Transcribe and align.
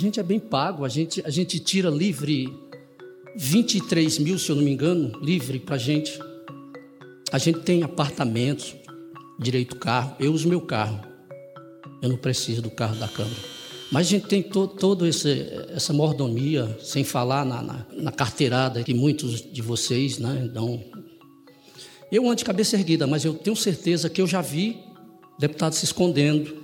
gente 0.00 0.18
é 0.18 0.22
bem 0.22 0.40
pago, 0.40 0.84
a 0.84 0.88
gente, 0.88 1.22
a 1.26 1.30
gente 1.30 1.58
tira 1.60 1.90
livre 1.90 2.52
23 3.36 4.18
mil, 4.18 4.38
se 4.38 4.50
eu 4.50 4.56
não 4.56 4.62
me 4.62 4.72
engano, 4.72 5.12
livre 5.20 5.58
para 5.58 5.76
gente. 5.76 6.18
A 7.30 7.38
gente 7.38 7.60
tem 7.60 7.82
apartamentos, 7.82 8.74
direito 9.38 9.76
carro, 9.76 10.16
eu 10.18 10.32
uso 10.32 10.48
meu 10.48 10.60
carro. 10.62 11.00
Eu 12.02 12.08
não 12.08 12.16
preciso 12.16 12.62
do 12.62 12.70
carro 12.70 12.96
da 12.96 13.06
Câmara. 13.06 13.36
Mas 13.92 14.06
a 14.06 14.10
gente 14.10 14.26
tem 14.26 14.42
to, 14.42 14.66
toda 14.66 15.06
essa 15.06 15.92
mordomia, 15.92 16.78
sem 16.80 17.04
falar 17.04 17.44
na, 17.44 17.62
na, 17.62 17.86
na, 17.92 18.12
carteirada 18.12 18.82
que 18.82 18.94
muitos 18.94 19.42
de 19.42 19.60
vocês 19.60 20.18
né, 20.18 20.48
dão. 20.52 20.82
Eu 22.10 22.24
ando 22.24 22.36
de 22.36 22.44
cabeça 22.44 22.76
erguida, 22.76 23.06
mas 23.06 23.24
eu 23.24 23.34
tenho 23.34 23.54
certeza 23.54 24.08
que 24.08 24.22
eu 24.22 24.26
já 24.26 24.40
vi 24.40 24.78
deputados 25.38 25.78
se 25.78 25.84
escondendo, 25.84 26.56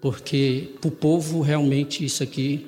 porque 0.00 0.74
para 0.80 0.88
o 0.88 0.92
povo 0.92 1.40
realmente 1.40 2.04
isso 2.04 2.22
aqui 2.22 2.66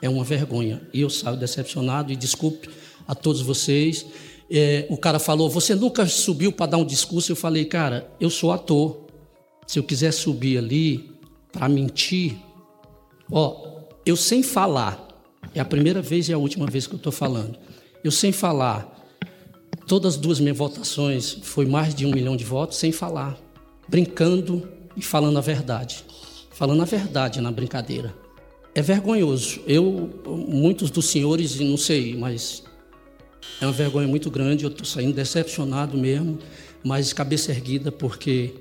é 0.00 0.08
uma 0.08 0.24
vergonha. 0.24 0.82
E 0.92 1.00
eu 1.00 1.10
saio 1.10 1.36
decepcionado 1.36 2.12
e 2.12 2.16
desculpe 2.16 2.68
a 3.06 3.14
todos 3.14 3.40
vocês. 3.40 4.06
É, 4.50 4.86
o 4.88 4.96
cara 4.96 5.18
falou: 5.18 5.50
Você 5.50 5.74
nunca 5.74 6.06
subiu 6.06 6.52
para 6.52 6.66
dar 6.66 6.78
um 6.78 6.84
discurso? 6.84 7.32
Eu 7.32 7.36
falei: 7.36 7.64
Cara, 7.64 8.10
eu 8.20 8.30
sou 8.30 8.52
ator. 8.52 9.06
Se 9.66 9.78
eu 9.78 9.82
quiser 9.82 10.12
subir 10.12 10.56
ali 10.56 11.10
para 11.52 11.68
mentir, 11.68 12.36
ó, 13.30 13.82
eu 14.06 14.16
sem 14.16 14.42
falar, 14.42 15.08
é 15.54 15.60
a 15.60 15.64
primeira 15.64 16.00
vez 16.00 16.28
e 16.28 16.32
a 16.32 16.38
última 16.38 16.66
vez 16.66 16.86
que 16.86 16.94
eu 16.94 16.98
estou 16.98 17.12
falando, 17.12 17.58
eu 18.02 18.10
sem 18.10 18.32
falar, 18.32 19.06
todas 19.86 20.14
as 20.14 20.20
duas 20.20 20.40
minhas 20.40 20.56
votações 20.56 21.38
foi 21.42 21.66
mais 21.66 21.94
de 21.94 22.06
um 22.06 22.10
milhão 22.10 22.34
de 22.34 22.44
votos, 22.44 22.78
sem 22.78 22.92
falar, 22.92 23.38
brincando 23.86 24.66
e 24.96 25.02
falando 25.02 25.36
a 25.36 25.42
verdade. 25.42 26.04
Falando 26.50 26.80
a 26.80 26.86
verdade 26.86 27.40
na 27.40 27.52
brincadeira. 27.52 28.14
É 28.78 28.80
vergonhoso. 28.80 29.60
Eu, 29.66 30.08
muitos 30.46 30.88
dos 30.88 31.06
senhores, 31.06 31.58
não 31.58 31.76
sei, 31.76 32.14
mas 32.14 32.62
é 33.60 33.66
uma 33.66 33.72
vergonha 33.72 34.06
muito 34.06 34.30
grande, 34.30 34.62
eu 34.62 34.70
estou 34.70 34.86
saindo 34.86 35.12
decepcionado 35.14 35.98
mesmo, 35.98 36.38
mas 36.84 37.12
cabeça 37.12 37.50
erguida, 37.50 37.90
porque 37.90 38.54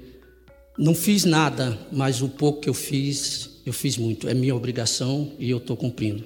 não 0.76 0.96
fiz 0.96 1.24
nada, 1.24 1.78
mas 1.92 2.24
o 2.24 2.30
pouco 2.30 2.62
que 2.62 2.68
eu 2.68 2.74
fiz, 2.74 3.62
eu 3.64 3.72
fiz 3.72 3.96
muito. 3.96 4.28
É 4.28 4.34
minha 4.34 4.56
obrigação 4.56 5.36
e 5.38 5.52
eu 5.52 5.60
estou 5.60 5.78
cumprindo. 5.78 6.26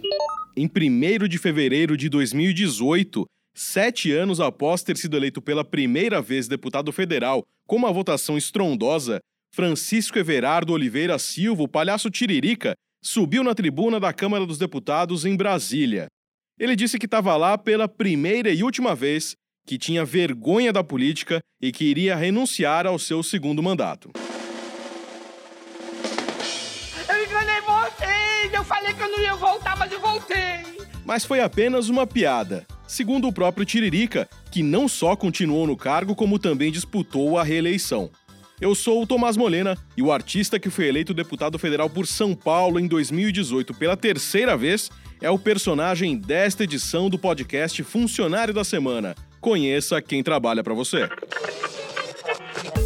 Em 0.55 0.67
1 0.67 1.27
de 1.27 1.37
fevereiro 1.37 1.97
de 1.97 2.07
2018, 2.07 3.25
sete 3.53 4.13
anos 4.13 4.39
após 4.39 4.83
ter 4.83 4.95
sido 4.95 5.17
eleito 5.17 5.41
pela 5.41 5.65
primeira 5.65 6.21
vez 6.21 6.47
deputado 6.47 6.93
federal 6.93 7.45
com 7.67 7.75
uma 7.75 7.91
votação 7.91 8.37
estrondosa, 8.37 9.19
Francisco 9.53 10.17
Everardo 10.17 10.71
Oliveira 10.71 11.19
Silva, 11.19 11.63
o 11.63 11.67
palhaço 11.67 12.09
Tiririca, 12.09 12.73
subiu 13.01 13.43
na 13.43 13.55
tribuna 13.55 13.99
da 13.99 14.13
Câmara 14.13 14.45
dos 14.45 14.57
Deputados 14.57 15.25
em 15.25 15.35
Brasília. 15.35 16.07
Ele 16.59 16.75
disse 16.75 16.99
que 16.99 17.07
estava 17.07 17.35
lá 17.35 17.57
pela 17.57 17.87
primeira 17.87 18.51
e 18.51 18.63
última 18.63 18.93
vez, 18.93 19.35
que 19.65 19.77
tinha 19.77 20.05
vergonha 20.05 20.71
da 20.71 20.83
política 20.83 21.39
e 21.59 21.71
que 21.71 21.85
iria 21.85 22.15
renunciar 22.15 22.85
ao 22.85 22.99
seu 22.99 23.23
segundo 23.23 23.63
mandato. 23.63 24.11
Eu 27.09 27.25
enganei 27.25 27.61
vocês! 27.61 28.53
Eu 28.53 28.63
falei 28.63 28.93
que 28.93 29.01
eu 29.01 29.11
não 29.11 29.19
ia 29.19 29.35
voltar, 29.35 29.75
mas 29.77 29.91
eu 29.91 29.99
voltei! 29.99 30.61
Mas 31.03 31.25
foi 31.25 31.39
apenas 31.39 31.89
uma 31.89 32.05
piada, 32.05 32.65
segundo 32.87 33.27
o 33.27 33.33
próprio 33.33 33.65
Tiririca, 33.65 34.29
que 34.51 34.61
não 34.61 34.87
só 34.87 35.15
continuou 35.15 35.65
no 35.65 35.75
cargo, 35.75 36.13
como 36.15 36.37
também 36.37 36.71
disputou 36.71 37.39
a 37.39 37.43
reeleição. 37.43 38.11
Eu 38.61 38.75
sou 38.75 39.01
o 39.01 39.07
Tomás 39.07 39.35
Molena 39.35 39.75
e 39.97 40.03
o 40.03 40.11
artista 40.11 40.59
que 40.59 40.69
foi 40.69 40.87
eleito 40.87 41.13
deputado 41.15 41.57
federal 41.57 41.89
por 41.89 42.05
São 42.05 42.35
Paulo 42.35 42.79
em 42.79 42.85
2018 42.87 43.73
pela 43.73 43.97
terceira 43.97 44.55
vez 44.55 44.89
é 45.19 45.29
o 45.31 45.39
personagem 45.39 46.15
desta 46.17 46.63
edição 46.63 47.09
do 47.09 47.17
podcast 47.17 47.81
Funcionário 47.83 48.53
da 48.53 48.63
Semana. 48.63 49.15
Conheça 49.39 49.99
quem 50.01 50.21
trabalha 50.21 50.63
para 50.63 50.75
você. 50.75 51.09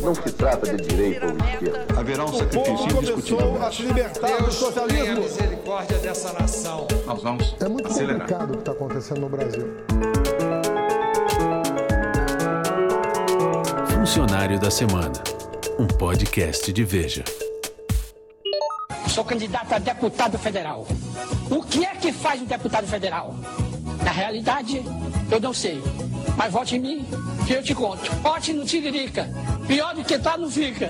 Não 0.02 0.16
se 0.16 0.32
trata 0.32 0.78
de 0.78 0.88
direita 0.88 1.26
ou 1.26 1.38
esquerda. 1.38 2.00
Haverá 2.00 2.24
um 2.26 2.34
sacrifício 2.34 2.98
indiscutível. 2.98 3.62
a 3.64 3.72
se 3.72 3.82
libertar 3.84 4.44
do 4.44 4.52
socialismo. 4.52 5.18
a 5.18 5.20
misericórdia 5.22 5.98
dessa 5.98 6.32
nação. 6.34 6.88
Nós 7.06 7.22
vamos 7.22 7.56
É 7.60 7.68
muito 7.68 7.88
acelerar. 7.88 8.20
complicado 8.22 8.50
o 8.50 8.54
que 8.54 8.60
está 8.60 8.72
acontecendo 8.72 9.20
no 9.22 9.30
Brasil. 9.30 9.68
Funcionário 13.90 14.60
da 14.60 14.70
Semana. 14.70 15.12
Um 15.78 15.88
podcast 15.88 16.72
de 16.72 16.86
Veja. 16.86 17.22
Sou 19.10 19.26
candidato 19.26 19.74
a 19.74 19.78
deputado 19.78 20.38
federal. 20.38 20.88
O 21.50 21.62
que 21.64 21.84
é 21.84 21.94
que 21.96 22.14
faz 22.14 22.42
um 22.42 22.46
deputado 22.46 22.88
federal? 22.88 23.36
Na 24.02 24.12
realidade, 24.12 24.82
eu 25.30 25.40
não 25.40 25.54
sei. 25.54 25.82
Mas 26.38 26.54
vote 26.54 26.78
em 26.78 26.80
mim, 26.80 27.06
que 27.46 27.54
eu 27.54 27.62
te 27.62 27.76
conto. 27.76 28.10
Vote 28.22 28.54
no 28.54 28.64
Tiririca. 28.64 29.30
Pior 29.68 29.94
do 29.94 30.06
que 30.06 30.18
tá, 30.18 30.38
não 30.38 30.50
fica. 30.50 30.90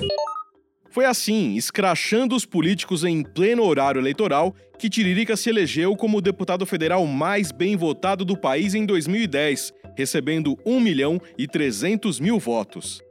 Foi 0.92 1.06
assim, 1.06 1.56
escrachando 1.56 2.36
os 2.36 2.46
políticos 2.46 3.04
em 3.04 3.24
pleno 3.24 3.64
horário 3.64 4.00
eleitoral, 4.00 4.54
que 4.78 4.88
Tiririca 4.88 5.36
se 5.36 5.50
elegeu 5.50 5.96
como 5.96 6.20
o 6.20 6.22
deputado 6.22 6.64
federal 6.64 7.08
mais 7.08 7.52
bem 7.52 7.76
votado 7.76 8.24
do 8.24 8.38
país 8.38 8.76
em 8.76 8.86
2010, 8.86 9.74
recebendo 9.98 10.56
1 10.64 10.80
milhão 10.80 11.20
e 11.38 11.48
300 11.48 12.20
mil 12.20 12.38
votos. 12.38 13.02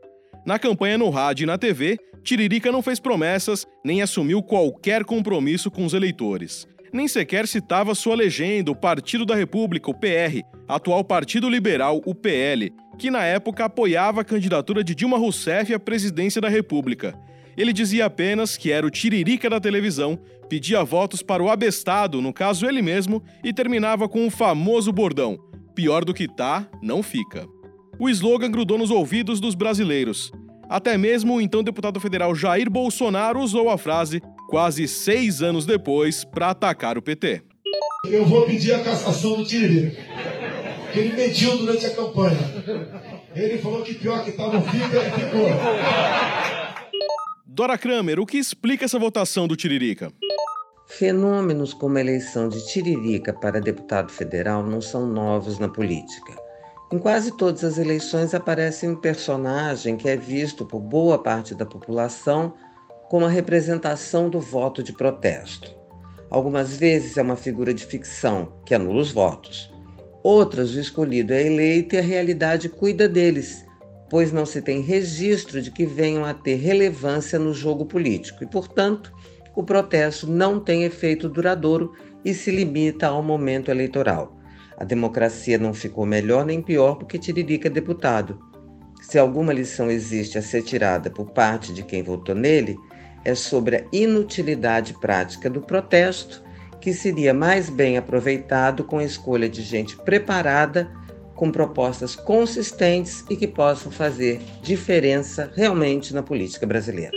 Na 0.47 0.59
campanha 0.59 0.99
no 0.99 1.09
rádio 1.09 1.44
e 1.44 1.47
na 1.47 1.56
TV, 1.56 1.97
Tiririca 2.22 2.71
não 2.71 2.82
fez 2.82 3.00
promessas 3.00 3.66
nem 3.84 4.03
assumiu 4.03 4.43
qualquer 4.43 5.05
compromisso 5.05 5.71
com 5.71 5.84
os 5.84 5.94
eleitores. 5.94 6.66
Nem 6.93 7.09
sequer 7.09 7.49
citava 7.49 7.94
sua 7.94 8.15
legenda, 8.15 8.71
o 8.71 8.77
Partido 8.77 9.25
da 9.25 9.34
República, 9.34 9.91
o 9.91 9.94
PR, 9.94 10.44
atual 10.69 11.03
Partido 11.03 11.49
Liberal, 11.49 12.00
o 12.06 12.15
PL, 12.15 12.72
que 12.99 13.10
na 13.10 13.25
época 13.25 13.65
apoiava 13.65 14.21
a 14.21 14.25
candidatura 14.25 14.84
de 14.84 14.94
Dilma 14.94 15.19
Rousseff 15.19 15.75
à 15.75 15.78
presidência 15.78 16.41
da 16.41 16.49
República. 16.49 17.19
Ele 17.56 17.72
dizia 17.72 18.06
apenas 18.06 18.56
que 18.56 18.71
era 18.71 18.87
o 18.87 18.91
tiririca 18.91 19.49
da 19.49 19.59
televisão, 19.59 20.19
pedia 20.49 20.84
votos 20.84 21.22
para 21.22 21.43
o 21.43 21.50
abestado, 21.50 22.21
no 22.21 22.32
caso 22.32 22.66
ele 22.66 22.82
mesmo, 22.82 23.22
e 23.43 23.53
terminava 23.53 24.09
com 24.09 24.26
o 24.26 24.31
famoso 24.31 24.93
bordão: 24.93 25.38
pior 25.75 26.05
do 26.05 26.15
que 26.15 26.28
tá, 26.28 26.69
não 26.82 27.03
fica. 27.03 27.54
O 27.99 28.09
slogan 28.09 28.50
grudou 28.50 28.77
nos 28.77 28.91
ouvidos 28.91 29.41
dos 29.41 29.55
brasileiros. 29.55 30.32
Até 30.69 30.99
mesmo 30.99 31.37
o 31.37 31.41
então 31.41 31.62
deputado 31.62 32.00
federal 32.00 32.34
Jair 32.34 32.69
Bolsonaro 32.71 33.41
usou 33.41 33.69
a 33.71 33.78
frase 33.78 34.21
quase 34.49 34.88
seis 34.88 35.43
anos 35.43 35.65
depois 35.66 36.25
para 36.25 36.50
atacar 36.50 36.99
o 36.99 37.03
PT. 37.03 37.43
Eu 38.06 38.25
vou 38.27 38.44
pedir 38.47 38.72
a 38.72 38.82
cassação 38.82 39.37
do 39.37 39.44
Tiririca. 39.44 40.03
Que 40.93 40.99
ele 40.99 41.16
mediu 41.16 41.56
durante 41.59 41.87
a 41.87 41.94
campanha. 41.94 42.38
Ele 43.34 43.59
falou 43.59 43.82
que 43.82 43.94
pior 43.94 44.25
que 44.25 44.32
tá 44.32 44.53
não 44.53 44.62
fica, 44.62 44.97
ele 44.97 45.11
ficou. 45.11 45.49
Dora 47.47 47.78
Kramer, 47.78 48.21
o 48.21 48.26
que 48.26 48.37
explica 48.37 48.84
essa 48.84 48.99
votação 48.99 49.47
do 49.47 49.56
Tiririca? 49.56 50.12
Fenômenos 50.87 51.72
como 51.72 51.99
a 51.99 52.00
eleição 52.00 52.49
de 52.49 52.65
Tiririca 52.66 53.32
para 53.32 53.61
deputado 53.61 54.11
federal 54.11 54.62
não 54.62 54.81
são 54.81 55.06
novos 55.06 55.59
na 55.59 55.69
política. 55.69 56.44
Em 56.94 56.99
quase 57.00 57.32
todas 57.32 57.65
as 57.65 57.77
eleições 57.77 58.34
aparece 58.34 58.87
um 58.87 58.94
personagem 58.94 59.97
que 59.97 60.09
é 60.09 60.16
visto 60.16 60.65
por 60.65 60.78
boa 60.78 61.21
parte 61.21 61.53
da 61.53 61.66
população 61.66 62.55
como 63.10 63.27
a 63.27 63.28
representação 63.28 64.31
do 64.31 64.38
voto 64.38 64.81
de 64.81 64.93
protesto. 64.93 65.75
Algumas 66.31 66.77
vezes 66.77 67.16
é 67.16 67.22
uma 67.22 67.34
figura 67.34 67.75
de 67.75 67.84
ficção 67.84 68.60
que 68.65 68.77
anula 68.77 69.00
os 69.00 69.10
votos. 69.10 69.75
Outras, 70.22 70.72
o 70.72 70.78
escolhido 70.78 71.34
é 71.34 71.44
eleito 71.44 71.97
e 71.97 71.99
a 71.99 72.00
realidade 72.00 72.69
cuida 72.69 73.09
deles, 73.09 73.66
pois 74.09 74.31
não 74.31 74.47
se 74.47 74.62
tem 74.62 74.81
registro 74.81 75.61
de 75.61 75.72
que 75.72 75.84
venham 75.84 76.25
a 76.25 76.32
ter 76.32 76.55
relevância 76.55 77.41
no 77.41 77.53
jogo 77.53 77.87
político 77.87 78.44
e, 78.44 78.47
portanto, 78.47 79.12
o 79.56 79.65
protesto 79.65 80.31
não 80.31 80.61
tem 80.61 80.84
efeito 80.84 81.29
duradouro 81.29 81.93
e 82.25 82.32
se 82.32 82.52
limita 82.52 83.08
ao 83.08 83.20
momento 83.20 83.69
eleitoral. 83.69 84.44
A 84.76 84.85
democracia 84.85 85.59
não 85.59 85.73
ficou 85.73 86.05
melhor 86.05 86.44
nem 86.44 86.61
pior 86.61 86.97
porque 86.97 87.19
Tiririca 87.19 87.69
é 87.69 87.71
deputado. 87.71 88.38
Se 89.00 89.19
alguma 89.19 89.53
lição 89.53 89.91
existe 89.91 90.38
a 90.38 90.43
ser 90.43 90.62
tirada 90.62 91.11
por 91.11 91.31
parte 91.31 91.73
de 91.73 91.82
quem 91.82 92.03
votou 92.03 92.35
nele, 92.35 92.76
é 93.25 93.35
sobre 93.35 93.76
a 93.76 93.85
inutilidade 93.93 94.94
prática 94.94 95.49
do 95.49 95.61
protesto, 95.61 96.43
que 96.81 96.93
seria 96.93 97.32
mais 97.32 97.71
bem 97.71 97.97
aproveitado 97.97 98.85
com 98.85 98.99
a 98.99 99.05
escolha 99.05 99.49
de 99.49 99.62
gente 99.62 99.97
preparada, 99.97 100.91
com 101.35 101.50
propostas 101.50 102.15
consistentes 102.15 103.25
e 103.29 103.37
que 103.37 103.47
possam 103.47 103.91
fazer 103.91 104.41
diferença 104.62 105.50
realmente 105.55 106.15
na 106.15 106.23
política 106.23 106.67
brasileira. 106.67 107.12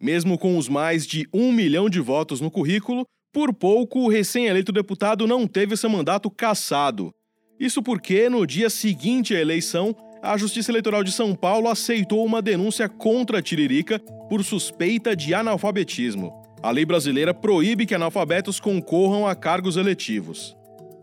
Mesmo 0.00 0.36
com 0.36 0.58
os 0.58 0.68
mais 0.68 1.06
de 1.06 1.28
um 1.32 1.52
milhão 1.52 1.88
de 1.88 2.00
votos 2.00 2.40
no 2.40 2.50
currículo, 2.50 3.06
por 3.32 3.54
pouco 3.54 4.00
o 4.00 4.08
recém-eleito 4.08 4.70
deputado 4.70 5.26
não 5.26 5.46
teve 5.46 5.76
seu 5.76 5.88
mandato 5.88 6.30
cassado. 6.30 7.12
Isso 7.58 7.82
porque, 7.82 8.28
no 8.28 8.46
dia 8.46 8.68
seguinte 8.68 9.34
à 9.34 9.40
eleição, 9.40 9.96
a 10.22 10.36
Justiça 10.36 10.70
Eleitoral 10.70 11.02
de 11.02 11.10
São 11.10 11.34
Paulo 11.34 11.68
aceitou 11.68 12.24
uma 12.24 12.42
denúncia 12.42 12.88
contra 12.88 13.40
Tiririca 13.40 13.98
por 14.28 14.44
suspeita 14.44 15.16
de 15.16 15.32
analfabetismo. 15.32 16.32
A 16.62 16.70
lei 16.70 16.84
brasileira 16.84 17.32
proíbe 17.32 17.86
que 17.86 17.94
analfabetos 17.94 18.60
concorram 18.60 19.26
a 19.26 19.34
cargos 19.34 19.76
eletivos. 19.76 20.56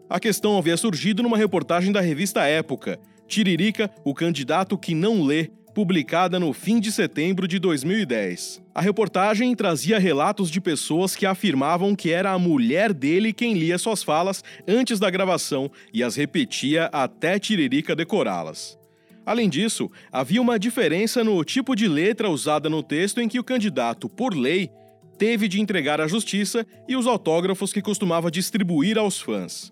A 0.09 0.19
questão 0.19 0.57
havia 0.57 0.77
surgido 0.77 1.21
numa 1.21 1.37
reportagem 1.37 1.91
da 1.91 1.99
revista 1.99 2.45
Época, 2.45 2.99
Tiririca, 3.27 3.91
o 4.05 4.13
candidato 4.13 4.77
que 4.77 4.95
não 4.95 5.21
lê, 5.23 5.49
publicada 5.73 6.39
no 6.39 6.51
fim 6.53 6.79
de 6.79 6.91
setembro 6.91 7.47
de 7.47 7.59
2010. 7.59 8.61
A 8.73 8.81
reportagem 8.81 9.55
trazia 9.55 9.99
relatos 9.99 10.49
de 10.49 10.59
pessoas 10.59 11.15
que 11.15 11.25
afirmavam 11.25 11.95
que 11.95 12.11
era 12.11 12.31
a 12.31 12.39
mulher 12.39 12.93
dele 12.93 13.33
quem 13.33 13.53
lia 13.53 13.77
suas 13.77 14.03
falas 14.03 14.43
antes 14.67 14.99
da 14.99 15.09
gravação 15.09 15.71
e 15.93 16.03
as 16.03 16.15
repetia 16.15 16.85
até 16.91 17.39
Tiririca 17.39 17.95
decorá-las. 17.95 18.77
Além 19.25 19.47
disso, 19.47 19.91
havia 20.11 20.41
uma 20.41 20.57
diferença 20.57 21.23
no 21.23 21.43
tipo 21.43 21.75
de 21.75 21.87
letra 21.87 22.29
usada 22.29 22.69
no 22.69 22.81
texto 22.81 23.21
em 23.21 23.27
que 23.27 23.39
o 23.39 23.43
candidato, 23.43 24.09
por 24.09 24.33
lei, 24.33 24.71
teve 25.19 25.47
de 25.47 25.61
entregar 25.61 26.01
à 26.01 26.07
justiça 26.07 26.65
e 26.87 26.95
os 26.95 27.05
autógrafos 27.05 27.71
que 27.71 27.81
costumava 27.81 28.31
distribuir 28.31 28.97
aos 28.97 29.19
fãs. 29.19 29.71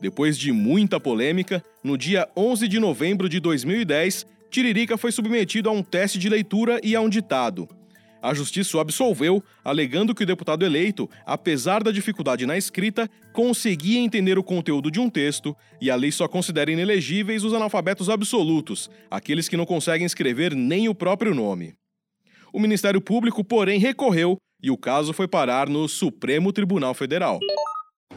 Depois 0.00 0.36
de 0.36 0.52
muita 0.52 1.00
polêmica, 1.00 1.64
no 1.82 1.96
dia 1.96 2.28
11 2.36 2.68
de 2.68 2.78
novembro 2.78 3.28
de 3.28 3.40
2010, 3.40 4.26
Tiririca 4.54 4.96
foi 4.96 5.10
submetido 5.10 5.68
a 5.68 5.72
um 5.72 5.82
teste 5.82 6.16
de 6.16 6.28
leitura 6.28 6.78
e 6.80 6.94
a 6.94 7.00
um 7.00 7.08
ditado. 7.08 7.68
A 8.22 8.32
justiça 8.32 8.76
o 8.76 8.80
absolveu, 8.80 9.42
alegando 9.64 10.14
que 10.14 10.22
o 10.22 10.26
deputado 10.26 10.64
eleito, 10.64 11.10
apesar 11.26 11.82
da 11.82 11.90
dificuldade 11.90 12.46
na 12.46 12.56
escrita, 12.56 13.10
conseguia 13.32 13.98
entender 13.98 14.38
o 14.38 14.44
conteúdo 14.44 14.92
de 14.92 15.00
um 15.00 15.10
texto 15.10 15.56
e 15.80 15.90
a 15.90 15.96
lei 15.96 16.12
só 16.12 16.28
considera 16.28 16.70
inelegíveis 16.70 17.42
os 17.42 17.52
analfabetos 17.52 18.08
absolutos, 18.08 18.88
aqueles 19.10 19.48
que 19.48 19.56
não 19.56 19.66
conseguem 19.66 20.06
escrever 20.06 20.54
nem 20.54 20.88
o 20.88 20.94
próprio 20.94 21.34
nome. 21.34 21.74
O 22.52 22.60
Ministério 22.60 23.00
Público, 23.00 23.42
porém, 23.42 23.80
recorreu 23.80 24.36
e 24.62 24.70
o 24.70 24.78
caso 24.78 25.12
foi 25.12 25.26
parar 25.26 25.68
no 25.68 25.88
Supremo 25.88 26.52
Tribunal 26.52 26.94
Federal. 26.94 27.40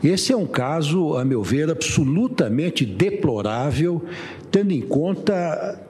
Esse 0.03 0.31
é 0.31 0.37
um 0.37 0.45
caso, 0.45 1.17
a 1.17 1.25
meu 1.25 1.41
ver, 1.41 1.71
absolutamente 1.71 2.85
deplorável, 2.85 4.05
tendo 4.51 4.71
em 4.71 4.81
conta, 4.81 5.86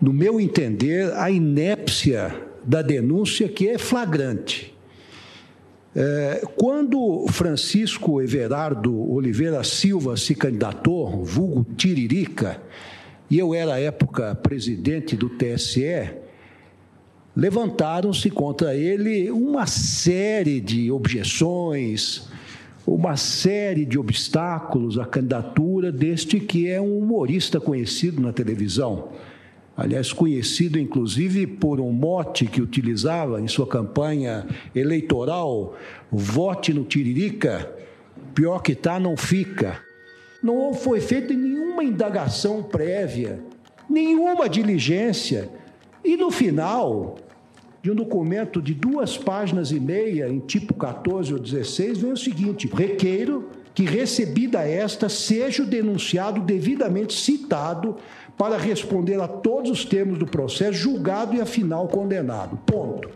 no 0.00 0.12
meu 0.12 0.40
entender, 0.40 1.12
a 1.14 1.30
inépcia 1.30 2.34
da 2.64 2.82
denúncia 2.82 3.48
que 3.48 3.68
é 3.68 3.78
flagrante. 3.78 4.74
É, 5.96 6.42
quando 6.56 7.26
Francisco 7.28 8.20
Everardo 8.20 9.10
Oliveira 9.10 9.64
Silva 9.64 10.16
se 10.16 10.34
candidatou, 10.34 11.24
vulgo 11.24 11.66
Tiririca, 11.76 12.60
e 13.30 13.38
eu 13.38 13.54
era 13.54 13.74
à 13.74 13.80
época 13.80 14.34
presidente 14.34 15.16
do 15.16 15.28
TSE, 15.28 16.10
levantaram-se 17.34 18.30
contra 18.30 18.74
ele 18.74 19.30
uma 19.30 19.66
série 19.66 20.60
de 20.60 20.90
objeções, 20.90 22.28
uma 22.86 23.16
série 23.16 23.84
de 23.84 23.98
obstáculos 23.98 24.98
à 24.98 25.04
candidatura 25.04 25.90
deste 25.90 26.40
que 26.40 26.68
é 26.68 26.80
um 26.80 26.98
humorista 26.98 27.60
conhecido 27.60 28.20
na 28.20 28.32
televisão. 28.32 29.08
Aliás, 29.78 30.12
conhecido 30.12 30.76
inclusive 30.76 31.46
por 31.46 31.80
um 31.80 31.92
mote 31.92 32.46
que 32.46 32.60
utilizava 32.60 33.40
em 33.40 33.46
sua 33.46 33.64
campanha 33.64 34.44
eleitoral: 34.74 35.76
vote 36.10 36.74
no 36.74 36.82
Tiririca, 36.82 37.72
pior 38.34 38.58
que 38.58 38.74
tá, 38.74 38.98
não 38.98 39.16
fica. 39.16 39.80
Não 40.42 40.74
foi 40.74 41.00
feita 41.00 41.32
nenhuma 41.32 41.84
indagação 41.84 42.60
prévia, 42.60 43.38
nenhuma 43.88 44.48
diligência. 44.48 45.48
E 46.04 46.16
no 46.16 46.32
final, 46.32 47.16
de 47.80 47.92
um 47.92 47.94
documento 47.94 48.60
de 48.60 48.74
duas 48.74 49.16
páginas 49.16 49.70
e 49.70 49.78
meia, 49.78 50.28
em 50.28 50.40
tipo 50.40 50.74
14 50.74 51.32
ou 51.32 51.38
16, 51.38 51.98
vem 51.98 52.12
o 52.12 52.16
seguinte: 52.16 52.66
requeiro 52.66 53.48
que 53.78 53.84
recebida 53.84 54.68
esta 54.68 55.08
seja 55.08 55.62
o 55.62 55.66
denunciado 55.66 56.40
devidamente 56.40 57.14
citado 57.14 57.96
para 58.36 58.58
responder 58.58 59.20
a 59.20 59.28
todos 59.28 59.70
os 59.70 59.84
termos 59.84 60.18
do 60.18 60.26
processo, 60.26 60.72
julgado 60.72 61.36
e 61.36 61.40
afinal 61.40 61.86
condenado. 61.86 62.56
Ponto. 62.66 63.08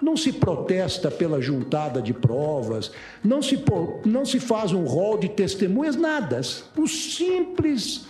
Não 0.00 0.16
se 0.16 0.32
protesta 0.32 1.10
pela 1.10 1.40
juntada 1.40 2.00
de 2.00 2.14
provas, 2.14 2.92
não 3.24 3.42
se, 3.42 3.60
não 4.04 4.24
se 4.24 4.38
faz 4.38 4.70
um 4.70 4.84
rol 4.84 5.18
de 5.18 5.30
testemunhas, 5.30 5.96
nada. 5.96 6.40
O 6.76 6.86
simples 6.86 8.06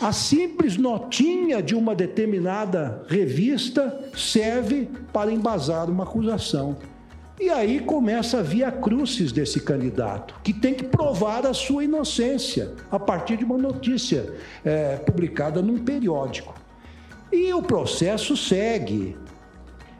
a 0.00 0.10
simples 0.10 0.78
notinha 0.78 1.62
de 1.62 1.74
uma 1.74 1.94
determinada 1.94 3.04
revista 3.08 4.08
serve 4.16 4.88
para 5.12 5.30
embasar 5.30 5.90
uma 5.90 6.04
acusação. 6.04 6.78
E 7.40 7.50
aí 7.50 7.78
começa 7.78 8.40
a 8.40 8.42
via 8.42 8.70
crucis 8.70 9.30
desse 9.30 9.60
candidato, 9.60 10.34
que 10.42 10.52
tem 10.52 10.74
que 10.74 10.82
provar 10.82 11.46
a 11.46 11.54
sua 11.54 11.84
inocência 11.84 12.72
a 12.90 12.98
partir 12.98 13.36
de 13.36 13.44
uma 13.44 13.56
notícia 13.56 14.32
é, 14.64 14.96
publicada 14.96 15.62
num 15.62 15.78
periódico. 15.78 16.52
E 17.32 17.52
o 17.52 17.62
processo 17.62 18.36
segue. 18.36 19.16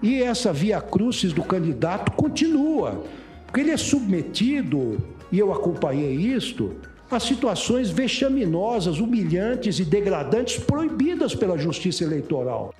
E 0.02 0.20
essa 0.20 0.52
via 0.52 0.80
crucis 0.80 1.32
do 1.32 1.44
candidato 1.44 2.10
continua, 2.12 3.04
porque 3.46 3.60
ele 3.60 3.70
é 3.70 3.76
submetido, 3.76 4.98
e 5.30 5.38
eu 5.38 5.52
acompanhei 5.52 6.14
isto, 6.14 6.76
a 7.10 7.20
situações 7.20 7.88
vexaminosas, 7.88 8.98
humilhantes 8.98 9.78
e 9.78 9.84
degradantes 9.84 10.58
proibidas 10.58 11.34
pela 11.34 11.56
Justiça 11.56 12.04
Eleitoral. 12.04 12.74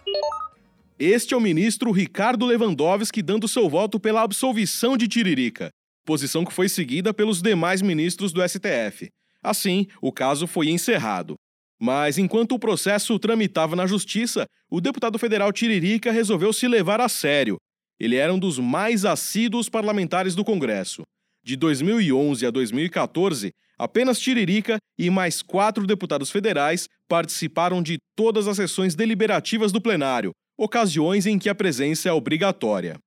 Este 1.01 1.33
é 1.33 1.37
o 1.37 1.41
ministro 1.41 1.93
Ricardo 1.93 2.45
Lewandowski 2.45 3.23
dando 3.23 3.47
seu 3.47 3.69
voto 3.69 4.01
pela 4.01 4.23
absolvição 4.23 4.97
de 4.97 5.07
Tiririca, 5.07 5.71
posição 6.05 6.45
que 6.45 6.53
foi 6.53 6.69
seguida 6.69 7.15
pelos 7.15 7.41
demais 7.41 7.81
ministros 7.81 8.33
do 8.33 8.43
STF. 8.43 9.09
Assim, 9.41 9.87
o 10.03 10.11
caso 10.11 10.49
foi 10.49 10.71
encerrado. 10.71 11.37
Mas 11.81 12.19
enquanto 12.19 12.57
o 12.57 12.59
processo 12.59 13.17
tramitava 13.17 13.77
na 13.77 13.87
justiça, 13.87 14.45
o 14.69 14.81
deputado 14.81 15.21
federal 15.21 15.53
Tiririca 15.53 16.11
resolveu 16.11 16.53
se 16.53 16.67
levar 16.67 17.01
a 17.01 17.09
sério. 17.09 17.59
Ele 18.01 18.17
era 18.17 18.35
um 18.35 18.39
dos 18.39 18.59
mais 18.59 19.05
assíduos 19.05 19.69
parlamentares 19.69 20.35
do 20.35 20.45
Congresso. 20.45 21.03
De 21.45 21.55
2011 21.55 22.45
a 22.45 22.51
2014, 22.51 23.53
Apenas 23.79 24.19
Tiririca 24.19 24.79
e 24.99 25.09
mais 25.09 25.41
quatro 25.41 25.87
deputados 25.87 26.33
federais 26.33 26.89
participaram 27.07 27.81
de 27.81 27.99
todas 28.17 28.49
as 28.49 28.57
sessões 28.57 28.97
deliberativas 28.97 29.71
do 29.71 29.81
plenário, 29.81 30.33
ocasiões 30.59 31.25
em 31.25 31.39
que 31.39 31.49
a 31.49 31.55
presença 31.55 32.09
é 32.09 32.13
obrigatória. 32.13 32.99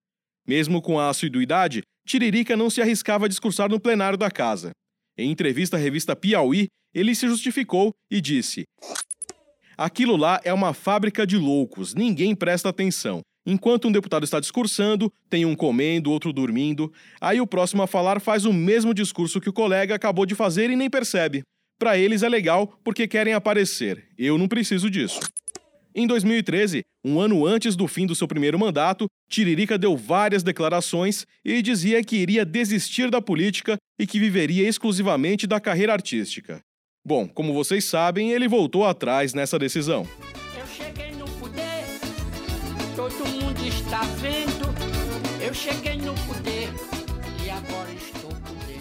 Mesmo 0.48 0.82
com 0.82 0.98
a 0.98 1.10
assiduidade, 1.10 1.82
Tiririca 2.08 2.56
não 2.56 2.70
se 2.70 2.82
arriscava 2.82 3.26
a 3.26 3.28
discursar 3.28 3.70
no 3.70 3.80
plenário 3.80 4.18
da 4.18 4.32
casa. 4.32 4.72
Em 5.18 5.30
entrevista 5.30 5.76
à 5.76 5.80
revista 5.80 6.16
Piauí, 6.16 6.68
ele 6.94 7.14
se 7.14 7.28
justificou 7.28 7.92
e 8.10 8.22
disse: 8.22 8.64
Aquilo 9.78 10.16
lá 10.16 10.40
é 10.44 10.54
uma 10.54 10.74
fábrica 10.74 11.28
de 11.28 11.38
loucos, 11.38 11.94
ninguém 11.94 12.34
presta 12.34 12.70
atenção. 12.70 13.22
Enquanto 13.46 13.88
um 13.88 13.92
deputado 13.92 14.24
está 14.24 14.40
discursando, 14.40 15.12
tem 15.30 15.46
um 15.46 15.56
comendo, 15.56 16.12
outro 16.12 16.32
dormindo. 16.32 16.94
Aí 17.20 17.42
o 17.42 17.48
próximo 17.48 17.82
a 17.82 17.88
falar 17.88 18.22
faz 18.22 18.46
o 18.46 18.54
mesmo 18.54 18.94
discurso 18.94 19.42
que 19.42 19.50
o 19.50 19.54
colega 19.54 19.96
acabou 19.96 20.26
de 20.26 20.36
fazer 20.36 20.70
e 20.70 20.76
nem 20.76 20.90
percebe. 20.90 21.42
Para 21.80 21.98
eles 21.98 22.22
é 22.22 22.30
legal 22.30 22.68
porque 22.84 23.08
querem 23.08 23.34
aparecer. 23.34 24.08
Eu 24.16 24.38
não 24.38 24.48
preciso 24.48 24.90
disso. 24.90 25.20
Em 25.94 26.08
2013, 26.08 26.84
um 27.04 27.20
ano 27.20 27.46
antes 27.46 27.76
do 27.76 27.86
fim 27.88 28.06
do 28.06 28.16
seu 28.16 28.28
primeiro 28.28 28.58
mandato, 28.58 29.08
Tiririca 29.30 29.78
deu 29.78 29.98
várias 29.98 30.42
declarações 30.42 31.26
e 31.44 31.62
dizia 31.62 32.02
que 32.04 32.16
iria 32.16 32.46
desistir 32.46 33.10
da 33.10 33.22
política 33.22 33.76
e 34.00 34.08
que 34.08 34.20
viveria 34.20 34.68
exclusivamente 34.68 35.46
da 35.46 35.60
carreira 35.60 35.92
artística. 35.92 36.62
Bom, 37.06 37.28
como 37.28 37.54
vocês 37.54 37.84
sabem, 37.84 38.32
ele 38.32 38.48
voltou 38.48 38.86
atrás 38.86 39.34
nessa 39.34 39.60
decisão. 39.60 40.08
todo 42.96 43.28
mundo 43.30 43.66
está 43.66 44.02
vendo. 44.22 44.70
Eu 45.44 45.54
cheguei 45.54 45.98
no 45.98 46.14
poder 46.14 46.31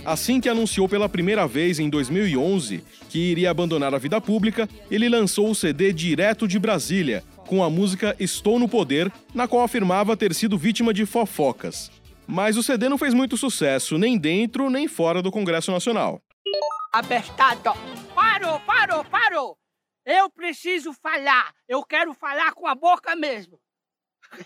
Assim 0.05 0.41
que 0.41 0.49
anunciou 0.49 0.89
pela 0.89 1.09
primeira 1.09 1.47
vez 1.47 1.79
em 1.79 1.91
2011 1.91 2.83
que 3.09 3.19
iria 3.19 3.51
abandonar 3.51 3.95
a 3.95 3.99
vida 3.99 4.21
pública, 4.21 4.69
ele 4.91 5.09
lançou 5.09 5.51
o 5.51 5.55
CD 5.55 5.93
direto 5.93 6.49
de 6.49 6.59
Brasília, 6.59 7.23
com 7.47 7.63
a 7.63 7.69
música 7.69 8.17
Estou 8.19 8.59
no 8.59 8.69
Poder, 8.69 9.13
na 9.35 9.47
qual 9.47 9.65
afirmava 9.65 10.17
ter 10.17 10.33
sido 10.35 10.57
vítima 10.57 10.95
de 10.95 11.05
fofocas. 11.05 11.91
Mas 12.27 12.57
o 12.57 12.63
CD 12.63 12.89
não 12.89 12.97
fez 12.97 13.13
muito 13.13 13.37
sucesso, 13.37 13.99
nem 13.99 14.17
dentro 14.17 14.71
nem 14.71 14.87
fora 14.87 15.21
do 15.21 15.33
Congresso 15.33 15.73
Nacional. 15.73 16.23
Abertado! 16.93 17.73
Parou, 18.15 18.61
parou, 18.61 19.05
parou! 19.05 19.59
Eu 20.07 20.31
preciso 20.31 20.93
falar! 20.93 21.53
Eu 21.69 21.83
quero 21.85 22.15
falar 22.15 22.53
com 22.53 22.67
a 22.67 22.75
boca 22.75 23.15
mesmo! 23.17 23.61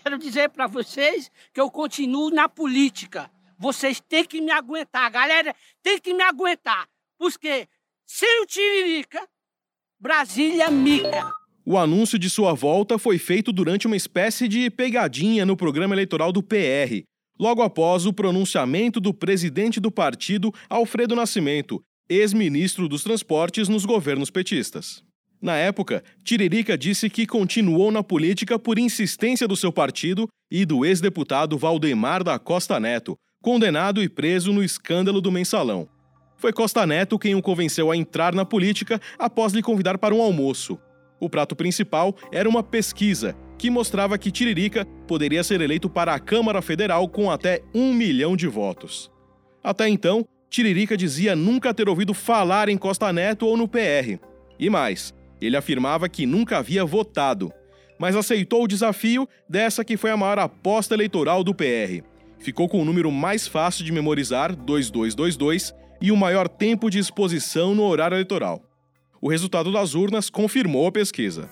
Quero 0.03 0.17
dizer 0.17 0.49
para 0.49 0.67
vocês 0.67 1.31
que 1.53 1.61
eu 1.61 1.69
continuo 1.69 2.31
na 2.31 2.49
política. 2.49 3.29
Vocês 3.57 4.01
têm 4.01 4.25
que 4.25 4.41
me 4.41 4.51
aguentar, 4.51 5.09
galera, 5.11 5.55
tem 5.81 5.99
que 5.99 6.13
me 6.13 6.23
aguentar. 6.23 6.87
Porque 7.17 7.67
sem 8.05 8.41
o 8.41 8.45
Tiririca, 8.45 9.27
Brasília 9.99 10.69
mica. 10.69 11.31
O 11.65 11.77
anúncio 11.77 12.19
de 12.19 12.29
sua 12.29 12.53
volta 12.53 12.99
foi 12.99 13.17
feito 13.17 13.51
durante 13.51 13.87
uma 13.87 13.95
espécie 13.95 14.47
de 14.47 14.69
pegadinha 14.69 15.45
no 15.45 15.57
programa 15.57 15.95
eleitoral 15.95 16.31
do 16.31 16.43
PR. 16.43 17.03
logo 17.39 17.61
após 17.61 18.05
o 18.05 18.13
pronunciamento 18.13 18.99
do 18.99 19.13
presidente 19.13 19.79
do 19.79 19.91
partido, 19.91 20.53
Alfredo 20.69 21.15
Nascimento, 21.15 21.81
ex-ministro 22.07 22.87
dos 22.87 23.03
Transportes 23.03 23.67
nos 23.67 23.83
governos 23.83 24.29
petistas. 24.29 25.03
Na 25.41 25.57
época, 25.57 26.03
Tiririca 26.23 26.77
disse 26.77 27.09
que 27.09 27.27
continuou 27.27 27.91
na 27.91 28.03
política 28.03 28.57
por 28.57 28.79
insistência 28.79 29.47
do 29.47 29.55
seu 29.55 29.71
partido 29.71 30.27
e 30.49 30.65
do 30.65 30.85
ex-deputado 30.85 31.57
Valdemar 31.57 32.23
da 32.23 32.39
Costa 32.39 32.79
Neto, 32.79 33.17
condenado 33.45 34.01
e 34.01 34.09
preso 34.09 34.51
no 34.51 34.63
escândalo 34.63 35.21
do 35.21 35.31
mensalão. 35.31 35.87
Foi 36.35 36.51
Costa 36.51 36.83
Neto 36.83 37.19
quem 37.19 37.35
o 37.35 37.43
convenceu 37.43 37.91
a 37.91 37.95
entrar 37.95 38.33
na 38.33 38.43
política 38.43 38.99
após 39.19 39.53
lhe 39.53 39.61
convidar 39.61 39.99
para 39.99 40.15
um 40.15 40.21
almoço. 40.23 40.79
O 41.19 41.29
prato 41.29 41.55
principal 41.55 42.15
era 42.31 42.49
uma 42.49 42.63
pesquisa 42.63 43.35
que 43.55 43.69
mostrava 43.69 44.17
que 44.17 44.31
Tiririca 44.31 44.83
poderia 45.07 45.43
ser 45.43 45.61
eleito 45.61 45.87
para 45.87 46.15
a 46.15 46.19
Câmara 46.19 46.59
Federal 46.59 47.07
com 47.07 47.29
até 47.29 47.61
um 47.71 47.93
milhão 47.93 48.35
de 48.35 48.47
votos. 48.47 49.11
Até 49.63 49.87
então, 49.87 50.25
Tiririca 50.49 50.97
dizia 50.97 51.35
nunca 51.35 51.71
ter 51.71 51.87
ouvido 51.87 52.15
falar 52.15 52.67
em 52.67 52.79
Costa 52.79 53.13
Neto 53.13 53.45
ou 53.45 53.55
no 53.55 53.67
PR. 53.67 54.19
E 54.57 54.71
mais, 54.71 55.13
ele 55.39 55.55
afirmava 55.55 56.09
que 56.09 56.25
nunca 56.25 56.57
havia 56.57 56.83
votado, 56.83 57.53
mas 57.99 58.15
aceitou 58.15 58.63
o 58.63 58.67
desafio 58.67 59.29
dessa 59.47 59.85
que 59.85 59.97
foi 59.97 60.09
a 60.09 60.17
maior 60.17 60.39
aposta 60.39 60.95
eleitoral 60.95 61.43
do 61.43 61.53
PR. 61.53 62.14
Ficou 62.45 62.69
com 62.69 62.79
o 62.79 62.85
número 62.85 63.11
mais 63.11 63.47
fácil 63.47 63.83
de 63.83 63.91
memorizar, 63.91 64.55
2222, 64.55 65.73
e 65.99 66.11
o 66.11 66.15
maior 66.15 66.47
tempo 66.47 66.91
de 66.91 66.99
exposição 66.99 67.73
no 67.73 67.81
horário 67.81 68.13
eleitoral. 68.13 68.61
O 69.19 69.27
resultado 69.27 69.71
das 69.71 69.95
urnas 69.95 70.29
confirmou 70.29 70.85
a 70.85 70.91
pesquisa. 70.91 71.49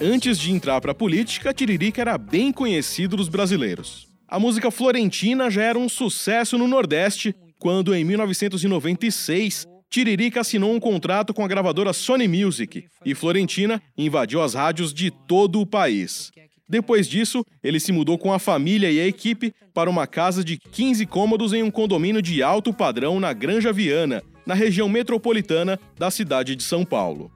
Antes 0.00 0.36
de 0.36 0.50
entrar 0.50 0.80
para 0.80 0.90
a 0.90 0.96
política, 0.96 1.54
Tiririca 1.54 2.00
era 2.00 2.18
bem 2.18 2.52
conhecido 2.52 3.16
dos 3.16 3.28
brasileiros. 3.28 4.08
A 4.26 4.40
música 4.40 4.68
florentina 4.68 5.48
já 5.48 5.62
era 5.62 5.78
um 5.78 5.88
sucesso 5.88 6.58
no 6.58 6.66
Nordeste 6.66 7.36
quando, 7.56 7.94
em 7.94 8.04
1996, 8.04 9.64
Tiririca 9.92 10.40
assinou 10.40 10.72
um 10.72 10.80
contrato 10.80 11.34
com 11.34 11.44
a 11.44 11.46
gravadora 11.46 11.92
Sony 11.92 12.26
Music 12.26 12.86
e 13.04 13.14
Florentina 13.14 13.78
invadiu 13.94 14.40
as 14.40 14.54
rádios 14.54 14.90
de 14.94 15.10
todo 15.10 15.60
o 15.60 15.66
país. 15.66 16.32
Depois 16.66 17.06
disso, 17.06 17.44
ele 17.62 17.78
se 17.78 17.92
mudou 17.92 18.16
com 18.16 18.32
a 18.32 18.38
família 18.38 18.90
e 18.90 18.98
a 18.98 19.06
equipe 19.06 19.52
para 19.74 19.90
uma 19.90 20.06
casa 20.06 20.42
de 20.42 20.56
15 20.56 21.04
cômodos 21.04 21.52
em 21.52 21.62
um 21.62 21.70
condomínio 21.70 22.22
de 22.22 22.42
alto 22.42 22.72
padrão 22.72 23.20
na 23.20 23.34
Granja 23.34 23.70
Viana, 23.70 24.22
na 24.46 24.54
região 24.54 24.88
metropolitana 24.88 25.78
da 25.98 26.10
cidade 26.10 26.56
de 26.56 26.62
São 26.62 26.86
Paulo. 26.86 27.30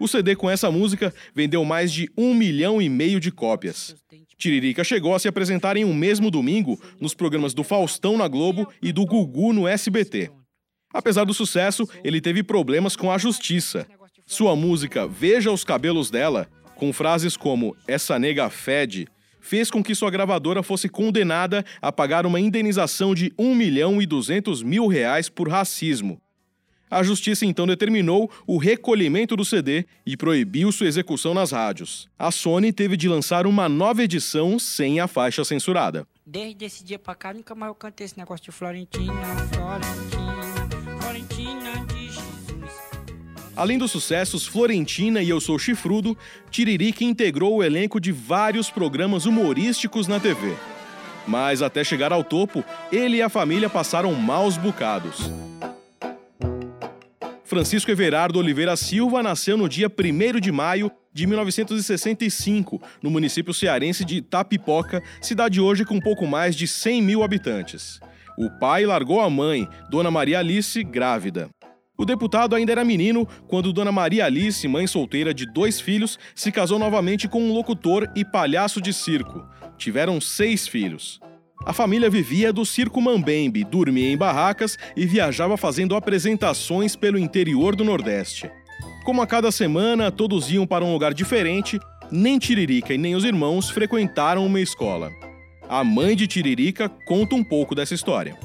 O 0.00 0.08
CD 0.08 0.34
com 0.34 0.48
essa 0.48 0.70
música 0.70 1.12
vendeu 1.34 1.62
mais 1.62 1.92
de 1.92 2.10
um 2.16 2.32
milhão 2.32 2.80
e 2.80 2.88
meio 2.88 3.20
de 3.20 3.30
cópias. 3.30 3.94
Tiririca 4.38 4.82
chegou 4.82 5.14
a 5.14 5.18
se 5.18 5.28
apresentar 5.28 5.76
em 5.76 5.84
um 5.84 5.92
mesmo 5.92 6.30
domingo 6.30 6.80
nos 6.98 7.12
programas 7.12 7.52
do 7.52 7.62
Faustão 7.62 8.16
na 8.16 8.26
Globo 8.28 8.66
e 8.80 8.92
do 8.92 9.04
Gugu 9.04 9.52
no 9.52 9.68
SBT. 9.68 10.30
Apesar 10.92 11.24
do 11.24 11.34
sucesso, 11.34 11.88
ele 12.04 12.20
teve 12.20 12.42
problemas 12.42 12.96
com 12.96 13.10
a 13.10 13.18
justiça. 13.18 13.86
Sua 14.26 14.54
música 14.54 15.06
Veja 15.06 15.50
os 15.50 15.64
Cabelos 15.64 16.10
dela 16.10 16.48
com 16.82 16.92
frases 16.92 17.36
como 17.36 17.76
essa 17.86 18.18
nega 18.18 18.50
fede, 18.50 19.06
fez 19.40 19.70
com 19.70 19.84
que 19.84 19.94
sua 19.94 20.10
gravadora 20.10 20.64
fosse 20.64 20.88
condenada 20.88 21.64
a 21.80 21.92
pagar 21.92 22.26
uma 22.26 22.40
indenização 22.40 23.14
de 23.14 23.32
1 23.38 23.54
milhão 23.54 24.02
e 24.02 24.06
200 24.06 24.64
mil 24.64 24.88
reais 24.88 25.28
por 25.28 25.48
racismo. 25.48 26.20
A 26.90 27.04
justiça 27.04 27.46
então 27.46 27.68
determinou 27.68 28.28
o 28.48 28.58
recolhimento 28.58 29.36
do 29.36 29.44
CD 29.44 29.86
e 30.04 30.16
proibiu 30.16 30.72
sua 30.72 30.88
execução 30.88 31.32
nas 31.32 31.52
rádios. 31.52 32.08
A 32.18 32.32
Sony 32.32 32.72
teve 32.72 32.96
de 32.96 33.08
lançar 33.08 33.46
uma 33.46 33.68
nova 33.68 34.02
edição 34.02 34.58
sem 34.58 34.98
a 34.98 35.06
faixa 35.06 35.44
censurada. 35.44 36.04
Desde 36.26 36.64
esse 36.64 36.82
dia 36.82 36.98
pra 36.98 37.14
cá, 37.14 37.32
nunca 37.32 37.54
mais 37.54 37.70
eu 37.70 37.76
cantei 37.76 38.06
esse 38.06 38.18
negócio 38.18 38.44
de 38.44 38.50
Florentina, 38.50 39.12
Florentina, 39.54 40.31
Além 43.54 43.76
dos 43.76 43.90
sucessos 43.90 44.46
Florentina 44.46 45.20
e 45.20 45.28
Eu 45.28 45.40
Sou 45.40 45.58
Chifrudo, 45.58 46.16
Tiririca 46.50 47.04
integrou 47.04 47.56
o 47.56 47.62
elenco 47.62 48.00
de 48.00 48.10
vários 48.10 48.70
programas 48.70 49.26
humorísticos 49.26 50.08
na 50.08 50.18
TV. 50.18 50.54
Mas 51.26 51.60
até 51.60 51.84
chegar 51.84 52.12
ao 52.12 52.24
topo, 52.24 52.64
ele 52.90 53.18
e 53.18 53.22
a 53.22 53.28
família 53.28 53.68
passaram 53.68 54.14
maus 54.14 54.56
bocados. 54.56 55.30
Francisco 57.44 57.90
Everardo 57.90 58.38
Oliveira 58.38 58.74
Silva 58.76 59.22
nasceu 59.22 59.58
no 59.58 59.68
dia 59.68 59.86
1 59.86 60.40
de 60.40 60.50
maio 60.50 60.90
de 61.12 61.26
1965, 61.26 62.80
no 63.02 63.10
município 63.10 63.52
cearense 63.52 64.06
de 64.06 64.22
Tapipoca, 64.22 65.02
cidade 65.20 65.60
hoje 65.60 65.84
com 65.84 66.00
pouco 66.00 66.26
mais 66.26 66.56
de 66.56 66.66
100 66.66 67.02
mil 67.02 67.22
habitantes. 67.22 68.00
O 68.38 68.48
pai 68.48 68.86
largou 68.86 69.20
a 69.20 69.28
mãe, 69.28 69.68
Dona 69.90 70.10
Maria 70.10 70.38
Alice, 70.38 70.82
grávida. 70.82 71.50
O 72.02 72.04
deputado 72.04 72.56
ainda 72.56 72.72
era 72.72 72.84
menino 72.84 73.28
quando 73.46 73.72
Dona 73.72 73.92
Maria 73.92 74.26
Alice, 74.26 74.66
mãe 74.66 74.88
solteira 74.88 75.32
de 75.32 75.46
dois 75.46 75.80
filhos, 75.80 76.18
se 76.34 76.50
casou 76.50 76.76
novamente 76.76 77.28
com 77.28 77.40
um 77.40 77.52
locutor 77.52 78.10
e 78.16 78.24
palhaço 78.24 78.80
de 78.80 78.92
circo. 78.92 79.46
Tiveram 79.78 80.20
seis 80.20 80.66
filhos. 80.66 81.20
A 81.64 81.72
família 81.72 82.10
vivia 82.10 82.52
do 82.52 82.66
circo 82.66 83.00
Mambembe, 83.00 83.62
dormia 83.62 84.08
em 84.10 84.16
barracas 84.16 84.76
e 84.96 85.06
viajava 85.06 85.56
fazendo 85.56 85.94
apresentações 85.94 86.96
pelo 86.96 87.16
interior 87.16 87.76
do 87.76 87.84
Nordeste. 87.84 88.50
Como 89.04 89.22
a 89.22 89.26
cada 89.26 89.52
semana 89.52 90.10
todos 90.10 90.50
iam 90.50 90.66
para 90.66 90.84
um 90.84 90.92
lugar 90.92 91.14
diferente, 91.14 91.78
nem 92.10 92.36
Tiririca 92.36 92.92
e 92.92 92.98
nem 92.98 93.14
os 93.14 93.24
irmãos 93.24 93.70
frequentaram 93.70 94.44
uma 94.44 94.58
escola. 94.58 95.08
A 95.68 95.84
mãe 95.84 96.16
de 96.16 96.26
Tiririca 96.26 96.88
conta 97.06 97.36
um 97.36 97.44
pouco 97.44 97.76
dessa 97.76 97.94
história. 97.94 98.36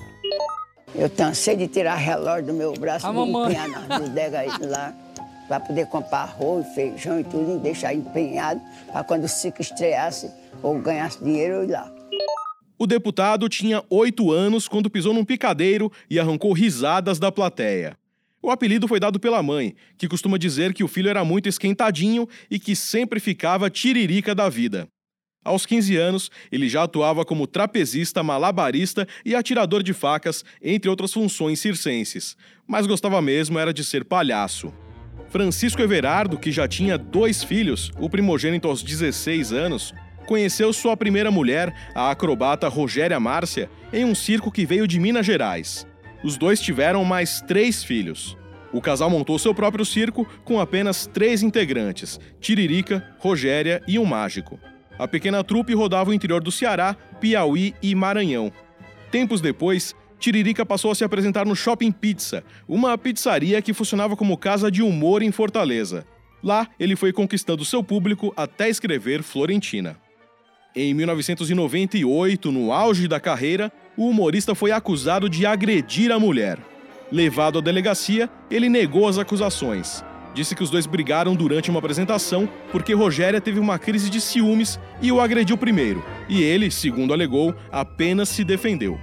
Eu 0.96 1.10
cansei 1.10 1.56
de 1.56 1.68
tirar 1.68 1.96
relógio 1.96 2.48
do 2.48 2.54
meu 2.54 2.74
braço 2.74 3.06
e 3.06 3.10
empenhar 3.10 3.68
na 3.70 4.00
bodega 4.00 4.44
lá, 4.68 4.94
para 5.48 5.60
poder 5.60 5.86
comprar 5.88 6.20
arroz, 6.20 6.66
feijão 6.74 7.20
e 7.20 7.24
tudo, 7.24 7.58
e 7.58 7.60
deixar 7.60 7.94
empenhado, 7.94 8.62
para 8.92 9.04
quando 9.04 9.26
o 9.26 9.28
ciclo 9.28 9.62
estreasse 9.62 10.32
ou 10.64 10.80
ganhasse 10.80 11.24
dinheiro, 11.24 11.56
eu 11.56 11.64
ir 11.66 11.72
lá. 11.72 11.94
O 12.80 12.88
deputado 12.88 13.50
tinha 13.50 13.84
oito 13.90 14.32
anos 14.32 14.68
quando 14.68 14.90
pisou 14.90 15.14
num 15.14 15.26
picadeiro 15.26 15.92
e 16.10 16.20
arrancou 16.20 16.54
risadas 16.54 17.20
da 17.20 17.32
plateia. 17.32 17.98
O 18.42 18.50
apelido 18.50 18.88
foi 18.88 19.00
dado 19.00 19.20
pela 19.20 19.44
mãe, 19.44 19.76
que 19.98 20.08
costuma 20.08 20.38
dizer 20.38 20.74
que 20.74 20.84
o 20.84 20.88
filho 20.88 21.10
era 21.10 21.26
muito 21.26 21.50
esquentadinho 21.50 22.28
e 22.50 22.60
que 22.60 22.76
sempre 22.76 23.20
ficava 23.20 23.70
tiririca 23.70 24.34
da 24.34 24.48
vida. 24.48 24.88
Aos 25.48 25.66
15 25.66 25.96
anos, 25.96 26.30
ele 26.52 26.68
já 26.68 26.84
atuava 26.84 27.24
como 27.24 27.48
trapezista, 27.48 28.22
malabarista 28.22 29.08
e 29.26 29.34
atirador 29.34 29.82
de 29.82 29.94
facas, 29.94 30.44
entre 30.62 30.90
outras 30.90 31.14
funções 31.14 31.62
circenses, 31.62 32.36
mas 32.68 32.86
gostava 32.86 33.22
mesmo 33.22 33.58
era 33.58 33.74
de 33.74 33.82
ser 33.82 34.04
palhaço. 34.04 34.74
Francisco 35.30 35.82
Everardo, 35.82 36.38
que 36.38 36.52
já 36.52 36.68
tinha 36.68 36.98
dois 36.98 37.46
filhos, 37.46 37.94
o 37.98 38.10
primogênito 38.10 38.68
aos 38.68 38.84
16 38.84 39.54
anos, 39.54 39.94
conheceu 40.26 40.74
sua 40.74 40.98
primeira 40.98 41.32
mulher, 41.32 41.74
a 41.96 42.12
acrobata 42.12 42.68
Rogéria 42.68 43.18
Márcia, 43.18 43.70
em 43.94 44.04
um 44.04 44.14
circo 44.14 44.52
que 44.52 44.66
veio 44.66 44.86
de 44.86 45.00
Minas 45.00 45.26
Gerais. 45.26 45.88
Os 46.26 46.36
dois 46.36 46.60
tiveram 46.60 47.06
mais 47.06 47.40
três 47.40 47.86
filhos. 47.86 48.38
O 48.74 48.82
casal 48.82 49.10
montou 49.10 49.40
seu 49.40 49.56
próprio 49.56 49.86
circo 49.86 50.28
com 50.44 50.60
apenas 50.60 51.08
três 51.08 51.42
integrantes: 51.42 52.20
Tiririca, 52.42 53.16
Rogéria 53.18 53.82
e 53.88 53.98
um 53.98 54.04
mágico. 54.04 54.60
A 55.00 55.08
pequena 55.08 55.44
trupe 55.44 55.74
rodava 55.74 56.10
o 56.10 56.14
interior 56.14 56.42
do 56.42 56.52
Ceará, 56.52 56.96
Piauí 57.20 57.76
e 57.82 57.94
Maranhão. 57.94 58.52
Tempos 59.12 59.42
depois, 59.42 59.96
Tiririca 60.20 60.66
passou 60.66 60.92
a 60.92 60.96
se 60.96 61.04
apresentar 61.04 61.46
no 61.46 61.56
Shopping 61.56 61.92
Pizza, 61.92 62.44
uma 62.68 62.98
pizzaria 62.98 63.62
que 63.62 63.74
funcionava 63.74 64.16
como 64.16 64.38
casa 64.38 64.72
de 64.72 64.82
humor 64.82 65.22
em 65.22 65.32
Fortaleza. 65.32 66.06
Lá, 66.44 66.68
ele 66.80 66.96
foi 66.96 67.14
conquistando 67.14 67.64
seu 67.64 67.84
público 67.84 68.34
até 68.36 68.70
escrever 68.70 69.22
Florentina. 69.22 69.98
Em 70.76 70.94
1998, 70.94 72.52
no 72.52 72.72
auge 72.72 73.08
da 73.08 73.20
carreira, 73.20 73.72
o 73.96 74.10
humorista 74.10 74.54
foi 74.54 74.72
acusado 74.72 75.30
de 75.30 75.46
agredir 75.46 76.12
a 76.12 76.20
mulher. 76.20 76.60
Levado 77.12 77.60
à 77.60 77.62
delegacia, 77.62 78.30
ele 78.50 78.70
negou 78.70 79.08
as 79.08 79.18
acusações 79.18 80.04
disse 80.38 80.54
que 80.54 80.62
os 80.62 80.70
dois 80.70 80.86
brigaram 80.86 81.34
durante 81.36 81.72
uma 81.72 81.80
apresentação 81.80 82.48
porque 82.72 82.94
Rogéria 82.94 83.42
teve 83.42 83.60
uma 83.60 83.80
crise 83.80 84.08
de 84.08 84.22
ciúmes 84.22 84.80
e 85.02 85.12
o 85.12 85.20
agrediu 85.20 85.58
primeiro, 85.58 86.06
e 86.30 86.44
ele, 86.44 86.70
segundo 86.70 87.12
alegou, 87.12 87.56
apenas 87.72 88.30
se 88.30 88.44
defendeu. 88.44 89.00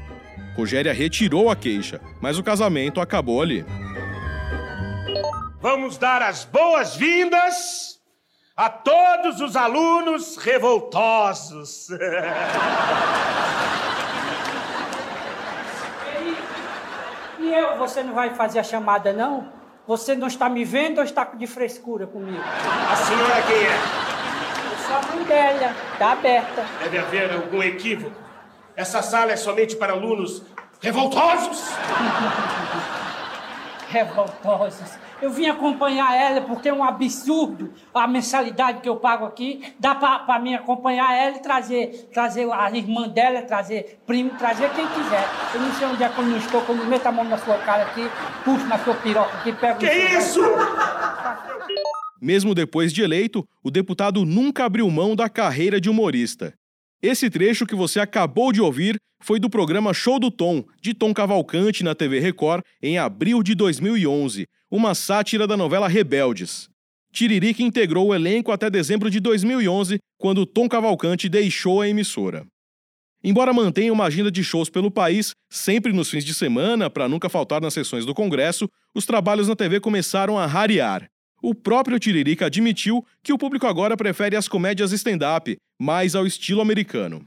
Rogéria 0.57 0.93
retirou 0.93 1.51
a 1.51 1.57
queixa, 1.57 2.01
mas 2.21 2.39
o 2.39 2.43
casamento 2.45 3.01
acabou 3.01 3.43
ali. 3.43 3.67
Vamos 5.61 5.99
dar 5.99 6.23
as 6.23 6.45
boas-vindas 6.45 7.99
a 8.57 8.71
todos 8.71 9.41
os 9.41 9.57
alunos 9.57 10.37
revoltosos. 10.37 11.89
e 17.41 17.53
eu, 17.53 17.77
você 17.77 18.05
não 18.05 18.15
vai 18.15 18.37
fazer 18.37 18.61
a 18.61 18.63
chamada, 18.63 19.13
não? 19.13 19.64
Você 19.87 20.15
não 20.15 20.29
está 20.29 20.49
me 20.49 20.65
vendo 20.65 20.97
ou 20.99 21.05
está 21.05 21.25
de 21.25 21.47
frescura 21.47 22.07
comigo? 22.07 22.43
A 22.43 22.97
senhora 22.97 23.43
quem 23.43 23.57
é? 23.57 23.79
Eu 24.71 24.79
sou 24.87 24.97
a 24.97 25.03
mãe 25.15 25.25
dela, 25.25 25.75
tá 25.99 26.13
aberta. 26.13 26.65
Deve 26.83 26.99
haver 26.99 27.31
algum 27.33 27.63
equívoco. 27.63 28.17
Essa 28.75 29.03
sala 29.03 29.33
é 29.33 29.37
somente 29.37 29.77
para 29.77 29.93
alunos 29.93 30.43
revoltosos? 30.81 31.69
revoltosos. 33.89 35.04
Eu 35.23 35.31
vim 35.31 35.47
acompanhar 35.47 36.15
ela 36.15 36.41
porque 36.43 36.69
é 36.69 36.75
um 36.75 36.85
absurdo 36.85 37.73
a 37.95 38.07
mensalidade 38.07 38.81
que 38.81 38.89
eu 38.89 38.97
pago 38.97 39.25
aqui. 39.25 39.75
Dá 39.79 39.95
para 39.95 40.39
mim 40.39 40.55
acompanhar 40.55 41.15
ela 41.15 41.37
e 41.37 41.41
trazer, 41.41 42.09
trazer 42.13 42.51
a 42.53 42.71
irmã 42.71 43.09
dela, 43.09 43.43
trazer 43.43 44.01
primo, 44.07 44.31
trazer 44.31 44.71
quem 44.71 44.87
quiser. 44.89 45.27
Eu 45.55 45.61
não 45.61 45.73
sei 45.75 45.87
onde 45.87 46.03
é 46.03 46.09
que 46.09 46.19
eu 46.19 46.27
não 46.27 46.37
estou, 46.37 46.61
quando 46.63 46.81
eu 46.81 46.87
meto 46.87 47.07
a 47.07 47.13
mão 47.13 47.25
na 47.25 47.39
sua 47.39 47.59
cara 47.59 47.85
aqui, 47.85 48.03
puxo 48.45 48.67
na 48.67 48.79
sua 48.79 48.95
piroca 48.95 49.37
aqui, 49.39 49.53
pego... 49.53 49.79
Que 49.79 49.93
isso? 49.93 50.41
Mesmo 52.21 52.55
depois 52.55 52.93
de 52.93 53.03
eleito, 53.03 53.47
o 53.63 53.71
deputado 53.71 54.25
nunca 54.25 54.65
abriu 54.65 54.91
mão 54.91 55.15
da 55.15 55.29
carreira 55.29 55.81
de 55.81 55.91
humorista. 55.91 56.55
Esse 57.03 57.29
trecho 57.29 57.67
que 57.67 57.75
você 57.75 58.01
acabou 58.01 58.51
de 58.51 58.63
ouvir 58.63 58.97
foi 59.23 59.39
do 59.39 59.51
programa 59.51 59.93
Show 59.95 60.19
do 60.19 60.31
Tom, 60.31 60.65
de 60.81 60.95
Tom 60.95 61.13
Cavalcante 61.13 61.85
na 61.85 61.95
TV 61.95 62.21
Record, 62.21 62.63
em 62.83 62.99
abril 62.99 63.43
de 63.43 63.55
2011, 63.55 64.47
uma 64.75 64.93
sátira 64.93 65.47
da 65.47 65.57
novela 65.57 65.87
Rebeldes. 65.87 66.69
Tiririca 67.13 67.63
integrou 67.63 68.09
o 68.09 68.15
elenco 68.15 68.51
até 68.51 68.69
dezembro 68.69 69.09
de 69.09 69.21
2011, 69.21 70.01
quando 70.19 70.45
Tom 70.45 70.69
Cavalcante 70.69 71.29
deixou 71.29 71.81
a 71.81 71.89
emissora. 71.89 72.45
Embora 73.23 73.53
mantenha 73.53 73.93
uma 73.93 74.07
agenda 74.07 74.33
de 74.33 74.43
shows 74.43 74.69
pelo 74.69 74.91
país, 74.91 75.31
sempre 75.49 75.93
nos 75.93 76.11
fins 76.11 76.25
de 76.25 76.35
semana, 76.35 76.91
para 76.91 77.09
nunca 77.09 77.29
faltar 77.29 77.61
nas 77.61 77.73
sessões 77.73 78.05
do 78.05 78.13
Congresso, 78.13 78.69
os 78.93 79.07
trabalhos 79.07 79.47
na 79.47 79.55
TV 79.55 79.79
começaram 79.79 80.37
a 80.37 80.45
rarear. 80.45 81.07
O 81.41 81.55
próprio 81.55 82.01
Tiririca 82.01 82.47
admitiu 82.47 83.07
que 83.23 83.33
o 83.33 83.39
público 83.39 83.69
agora 83.69 83.97
prefere 83.97 84.35
as 84.35 84.49
comédias 84.49 84.91
stand-up, 84.91 85.57
mais 85.81 86.17
ao 86.17 86.27
estilo 86.27 86.61
americano. 86.61 87.25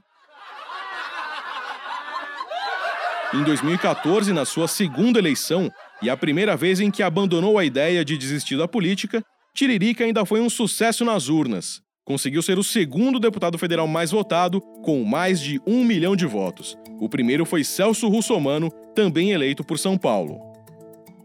Em 3.34 3.44
2014, 3.44 4.34
na 4.34 4.44
sua 4.44 4.68
segunda 4.68 5.20
eleição, 5.20 5.72
e 6.02 6.10
a 6.10 6.18
primeira 6.18 6.56
vez 6.56 6.80
em 6.80 6.92
que 6.92 7.04
abandonou 7.04 7.58
a 7.58 7.66
ideia 7.66 8.04
de 8.04 8.18
desistir 8.18 8.58
da 8.58 8.68
política, 8.68 9.24
Tiririca 9.54 10.04
ainda 10.04 10.26
foi 10.26 10.40
um 10.40 10.50
sucesso 10.50 11.04
nas 11.04 11.30
urnas. 11.30 11.82
Conseguiu 12.06 12.42
ser 12.42 12.58
o 12.58 12.64
segundo 12.64 13.20
deputado 13.20 13.58
federal 13.58 13.88
mais 13.88 14.12
votado, 14.12 14.62
com 14.84 15.04
mais 15.04 15.40
de 15.40 15.60
um 15.66 15.84
milhão 15.84 16.16
de 16.16 16.26
votos. 16.26 16.78
O 17.00 17.10
primeiro 17.10 17.46
foi 17.46 17.64
Celso 17.64 18.08
Russomano, 18.08 18.70
também 18.96 19.32
eleito 19.32 19.64
por 19.64 19.78
São 19.78 19.98
Paulo. 19.98 20.40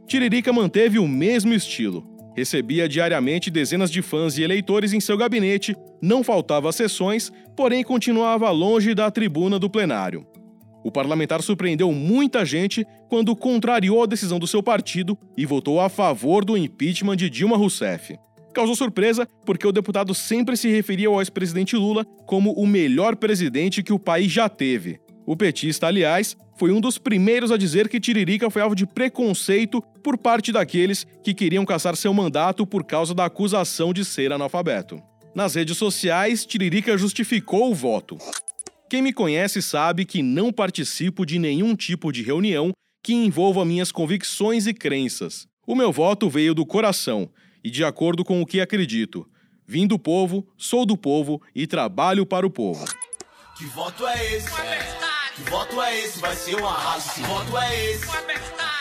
Tiririca 0.07 0.53
manteve 0.53 0.99
o 0.99 1.07
mesmo 1.07 1.53
estilo, 1.55 2.13
Recebia 2.35 2.89
diariamente 2.89 3.51
dezenas 3.51 3.91
de 3.91 4.01
fãs 4.01 4.39
e 4.39 4.43
eleitores 4.43 4.93
em 4.93 5.01
seu 5.01 5.17
gabinete, 5.17 5.77
não 6.01 6.25
faltava 6.25 6.73
sessões, 6.73 7.31
porém 7.55 7.85
continuava 7.85 8.51
longe 8.51 8.95
da 8.95 9.11
tribuna 9.11 9.59
do 9.59 9.69
plenário. 9.69 10.27
O 10.85 10.91
parlamentar 10.91 11.43
surpreendeu 11.43 11.93
muita 11.93 12.45
gente 12.45 12.87
quando 13.09 13.37
contrariou 13.37 14.03
a 14.03 14.07
decisão 14.07 14.39
do 14.39 14.47
seu 14.47 14.63
partido 14.63 15.17
e 15.37 15.47
votou 15.47 15.81
a 15.81 15.89
favor 15.89 16.45
do 16.45 16.57
impeachment 16.57 17.17
de 17.17 17.31
Dilma 17.31 17.57
Rousseff. 17.57 18.17
Causou 18.53 18.75
surpresa 18.75 19.27
porque 19.47 19.67
o 19.67 19.73
deputado 19.73 20.15
sempre 20.15 20.57
se 20.57 20.69
referia 20.69 21.09
ao 21.09 21.21
ex-presidente 21.21 21.77
Lula 21.77 22.05
como 22.27 22.53
o 22.53 22.67
melhor 22.67 23.17
presidente 23.17 23.83
que 23.83 23.93
o 23.93 23.99
país 23.99 24.31
já 24.31 24.49
teve. 24.49 25.01
O 25.25 25.37
petista, 25.37 25.87
aliás, 25.87 26.37
foi 26.59 26.73
um 26.73 26.81
dos 26.81 26.99
primeiros 26.99 27.51
a 27.51 27.57
dizer 27.57 27.89
que 27.89 28.01
Tiririca 28.01 28.51
foi 28.51 28.61
alvo 28.61 28.75
de 28.75 28.87
preconceito 28.87 29.83
por 30.03 30.19
parte 30.19 30.53
daqueles 30.53 31.07
que 31.23 31.33
queriam 31.33 31.65
caçar 31.65 31.97
seu 31.97 32.13
mandato 32.13 32.67
por 32.67 32.85
causa 32.85 33.15
da 33.15 33.25
acusação 33.25 33.93
de 33.93 34.05
ser 34.05 34.33
analfabeto. 34.33 35.01
Nas 35.35 35.55
redes 35.55 35.79
sociais, 35.79 36.45
Tiririca 36.45 36.99
justificou 36.99 37.71
o 37.71 37.75
voto. 37.75 38.19
Quem 38.93 39.01
me 39.01 39.11
conhece 39.11 39.63
sabe 39.63 40.05
que 40.05 40.23
não 40.23 40.53
participo 40.53 41.25
de 41.25 41.39
nenhum 41.39 41.75
tipo 41.75 42.13
de 42.13 42.23
reunião 42.23 42.73
que 43.03 43.15
envolva 43.15 43.65
minhas 43.65 43.91
convicções 43.91 44.67
e 44.67 44.75
crenças. 44.75 45.47
O 45.67 45.75
meu 45.75 45.91
voto 45.91 46.29
veio 46.29 46.55
do 46.55 46.67
coração 46.67 47.31
e 47.65 47.71
de 47.71 47.83
acordo 47.83 48.23
com 48.23 48.43
o 48.43 48.45
que 48.45 48.61
acredito. 48.61 49.27
Vim 49.67 49.87
do 49.87 49.99
povo, 49.99 50.47
sou 50.59 50.85
do 50.85 50.95
povo 50.95 51.41
e 51.55 51.67
trabalho 51.67 52.27
para 52.27 52.47
o 52.47 52.51
povo. 52.51 52.85
Que 53.57 53.65
voto 53.65 54.07
é 54.07 54.35
esse? 54.35 54.51
Que 55.37 55.51
voto 55.51 55.81
é 55.81 55.99
esse? 55.99 56.19
Vai 56.19 56.37
ser 56.37 56.57
um 56.57 56.67
arraso. 56.67 57.15
Que 57.15 57.23
voto 57.23 57.57
é 57.57 57.91
esse? 57.93 58.07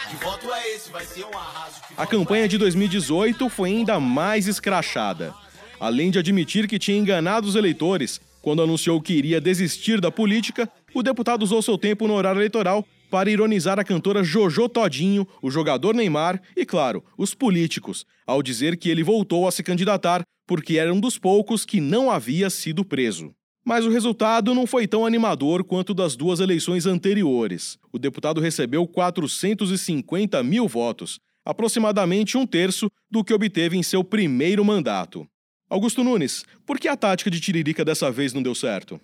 Que 0.09 0.15
voto 0.25 0.53
é 0.53 0.75
esse? 0.75 0.91
Vai 0.91 1.05
ser 1.05 1.23
um 1.23 1.37
arraso. 1.37 1.75
A 1.95 2.05
campanha 2.05 2.49
de 2.49 2.57
2018 2.57 3.47
foi 3.47 3.69
ainda 3.69 3.97
mais 3.97 4.45
escrachada. 4.45 5.33
Além 5.79 6.11
de 6.11 6.19
admitir 6.19 6.67
que 6.67 6.77
tinha 6.77 6.97
enganado 6.97 7.47
os 7.47 7.55
eleitores 7.55 8.19
quando 8.41 8.61
anunciou 8.61 9.01
que 9.01 9.13
iria 9.13 9.39
desistir 9.39 10.01
da 10.01 10.11
política, 10.11 10.69
o 10.93 11.03
deputado 11.03 11.43
usou 11.43 11.61
seu 11.61 11.77
tempo 11.77 12.07
no 12.07 12.13
horário 12.13 12.39
eleitoral 12.39 12.85
para 13.09 13.29
ironizar 13.29 13.77
a 13.77 13.83
cantora 13.83 14.23
Jojo 14.23 14.69
Todinho, 14.69 15.27
o 15.41 15.51
jogador 15.51 15.93
Neymar 15.93 16.41
e, 16.55 16.65
claro, 16.65 17.03
os 17.17 17.33
políticos, 17.33 18.05
ao 18.25 18.41
dizer 18.41 18.77
que 18.77 18.89
ele 18.89 19.03
voltou 19.03 19.47
a 19.47 19.51
se 19.51 19.61
candidatar 19.61 20.23
porque 20.47 20.77
era 20.77 20.93
um 20.93 20.99
dos 20.99 21.17
poucos 21.17 21.65
que 21.65 21.79
não 21.79 22.09
havia 22.09 22.49
sido 22.49 22.83
preso. 22.83 23.33
Mas 23.63 23.85
o 23.85 23.89
resultado 23.89 24.55
não 24.55 24.65
foi 24.65 24.87
tão 24.87 25.05
animador 25.05 25.63
quanto 25.63 25.93
das 25.93 26.15
duas 26.15 26.39
eleições 26.39 26.85
anteriores. 26.85 27.77
O 27.91 27.99
deputado 27.99 28.41
recebeu 28.41 28.87
450 28.87 30.41
mil 30.41 30.67
votos, 30.67 31.19
aproximadamente 31.45 32.37
um 32.37 32.45
terço 32.45 32.89
do 33.09 33.23
que 33.23 33.33
obteve 33.33 33.77
em 33.77 33.83
seu 33.83 34.03
primeiro 34.03 34.65
mandato. 34.65 35.27
Augusto 35.71 36.03
Nunes, 36.03 36.43
por 36.65 36.77
que 36.77 36.89
a 36.89 36.97
tática 36.97 37.31
de 37.31 37.39
Tiririca 37.39 37.85
dessa 37.85 38.11
vez 38.11 38.33
não 38.33 38.43
deu 38.43 38.53
certo? 38.53 38.99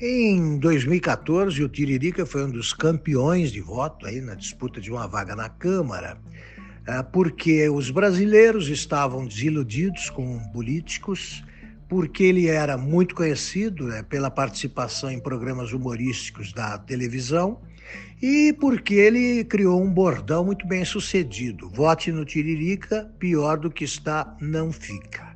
Em 0.00 0.58
2014, 0.58 1.62
o 1.62 1.68
Tiririca 1.68 2.24
foi 2.24 2.46
um 2.46 2.50
dos 2.50 2.72
campeões 2.72 3.52
de 3.52 3.60
voto 3.60 4.06
aí 4.06 4.18
na 4.18 4.34
disputa 4.34 4.80
de 4.80 4.90
uma 4.90 5.06
vaga 5.06 5.36
na 5.36 5.50
Câmara, 5.50 6.16
eh, 6.88 7.02
porque 7.12 7.68
os 7.68 7.90
brasileiros 7.90 8.68
estavam 8.68 9.26
desiludidos 9.26 10.08
com 10.08 10.38
políticos 10.54 11.44
porque 11.86 12.22
ele 12.22 12.46
era 12.46 12.78
muito 12.78 13.14
conhecido 13.14 13.88
né, 13.88 14.02
pela 14.02 14.30
participação 14.30 15.10
em 15.10 15.20
programas 15.20 15.70
humorísticos 15.70 16.50
da 16.54 16.78
televisão 16.78 17.60
e 18.22 18.54
porque 18.58 18.94
ele 18.94 19.44
criou 19.44 19.78
um 19.82 19.92
bordão 19.92 20.46
muito 20.46 20.66
bem 20.66 20.82
sucedido: 20.82 21.68
vote 21.68 22.10
no 22.10 22.24
Tiririca, 22.24 23.12
pior 23.18 23.58
do 23.58 23.70
que 23.70 23.84
está, 23.84 24.34
não 24.40 24.72
fica. 24.72 25.29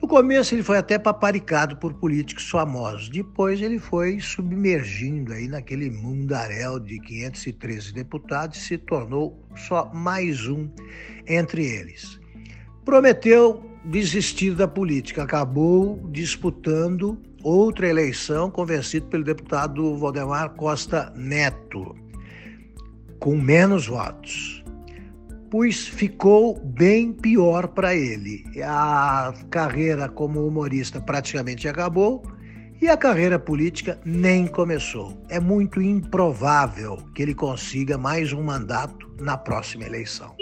No 0.00 0.06
começo 0.06 0.54
ele 0.54 0.62
foi 0.62 0.78
até 0.78 0.96
paparicado 0.98 1.76
por 1.76 1.92
políticos 1.92 2.48
famosos, 2.48 3.08
depois 3.08 3.60
ele 3.60 3.80
foi 3.80 4.20
submergindo 4.20 5.32
aí 5.32 5.48
naquele 5.48 5.90
mundaréu 5.90 6.78
de 6.78 7.00
513 7.00 7.92
deputados 7.92 8.58
e 8.58 8.60
se 8.60 8.78
tornou 8.78 9.44
só 9.56 9.90
mais 9.92 10.46
um 10.46 10.68
entre 11.26 11.66
eles. 11.66 12.20
Prometeu 12.84 13.68
desistir 13.84 14.54
da 14.54 14.68
política, 14.68 15.24
acabou 15.24 16.00
disputando 16.10 17.18
outra 17.42 17.88
eleição, 17.88 18.50
convencido 18.50 19.06
pelo 19.06 19.24
deputado 19.24 19.96
Valdemar 19.96 20.50
Costa 20.50 21.12
Neto, 21.16 21.96
com 23.18 23.36
menos 23.36 23.86
votos. 23.86 24.64
Pois 25.50 25.88
ficou 25.88 26.58
bem 26.58 27.12
pior 27.12 27.68
para 27.68 27.94
ele. 27.94 28.44
A 28.62 29.32
carreira 29.50 30.08
como 30.08 30.46
humorista 30.46 31.00
praticamente 31.00 31.66
acabou 31.66 32.22
e 32.80 32.88
a 32.88 32.96
carreira 32.96 33.38
política 33.38 33.98
nem 34.04 34.46
começou. 34.46 35.24
É 35.28 35.40
muito 35.40 35.80
improvável 35.80 36.96
que 37.14 37.22
ele 37.22 37.34
consiga 37.34 37.96
mais 37.96 38.32
um 38.32 38.42
mandato 38.42 39.10
na 39.20 39.36
próxima 39.36 39.84
eleição. 39.84 40.36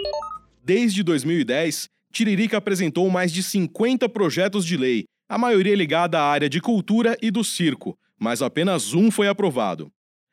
Desde 0.64 1.02
2010, 1.02 1.88
Tiririca 2.12 2.58
apresentou 2.58 3.08
mais 3.08 3.32
de 3.32 3.42
50 3.42 4.08
projetos 4.08 4.66
de 4.66 4.76
lei, 4.76 5.04
a 5.28 5.38
maioria 5.38 5.74
ligada 5.74 6.18
à 6.18 6.24
área 6.24 6.48
de 6.48 6.60
cultura 6.60 7.16
e 7.22 7.30
do 7.30 7.44
circo, 7.44 7.96
mas 8.18 8.42
apenas 8.42 8.92
um 8.92 9.10
foi 9.10 9.28
aprovado. 9.28 9.90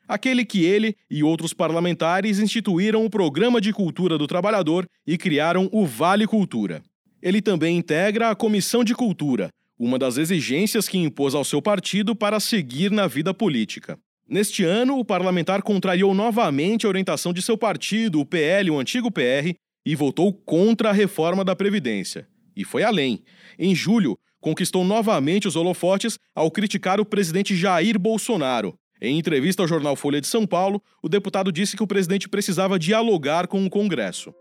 Aquele 0.07 0.43
que 0.43 0.65
ele 0.65 0.95
e 1.09 1.23
outros 1.23 1.53
parlamentares 1.53 2.39
instituíram 2.39 3.05
o 3.05 3.09
Programa 3.09 3.61
de 3.61 3.71
Cultura 3.71 4.17
do 4.17 4.27
Trabalhador 4.27 4.85
e 5.07 5.17
criaram 5.17 5.69
o 5.71 5.85
Vale 5.85 6.27
Cultura. 6.27 6.83
Ele 7.21 7.41
também 7.41 7.77
integra 7.77 8.29
a 8.29 8.35
Comissão 8.35 8.83
de 8.83 8.93
Cultura, 8.93 9.49
uma 9.79 9.97
das 9.97 10.17
exigências 10.17 10.89
que 10.89 10.97
impôs 10.97 11.33
ao 11.33 11.45
seu 11.45 11.61
partido 11.61 12.15
para 12.15 12.39
seguir 12.39 12.91
na 12.91 13.07
vida 13.07 13.33
política. 13.33 13.97
Neste 14.27 14.63
ano, 14.63 14.97
o 14.97 15.05
parlamentar 15.05 15.61
contrariou 15.61 16.13
novamente 16.13 16.85
a 16.85 16.89
orientação 16.89 17.33
de 17.33 17.41
seu 17.41 17.57
partido, 17.57 18.19
o 18.19 18.25
PL, 18.25 18.71
o 18.71 18.79
antigo 18.79 19.11
PR, 19.11 19.53
e 19.85 19.95
votou 19.95 20.33
contra 20.33 20.89
a 20.89 20.93
reforma 20.93 21.43
da 21.43 21.55
Previdência. 21.55 22.27
E 22.55 22.63
foi 22.63 22.83
além. 22.83 23.23
Em 23.57 23.75
julho, 23.75 24.17
conquistou 24.39 24.83
novamente 24.83 25.47
os 25.47 25.55
holofotes 25.55 26.17
ao 26.35 26.51
criticar 26.51 26.99
o 26.99 27.05
presidente 27.05 27.55
Jair 27.55 27.97
Bolsonaro. 27.97 28.77
Em 29.05 29.19
entrevista 29.19 29.61
ao 29.61 29.67
jornal 29.67 29.97
Folha 29.97 30.21
de 30.21 30.27
São 30.27 30.47
Paulo, 30.47 30.81
o 31.01 31.09
deputado 31.09 31.51
disse 31.51 31.75
que 31.75 31.83
o 31.83 31.87
presidente 31.87 32.29
precisava 32.29 32.79
dialogar 32.79 33.47
com 33.47 33.65
o 33.65 33.69
Congresso. 33.69 34.33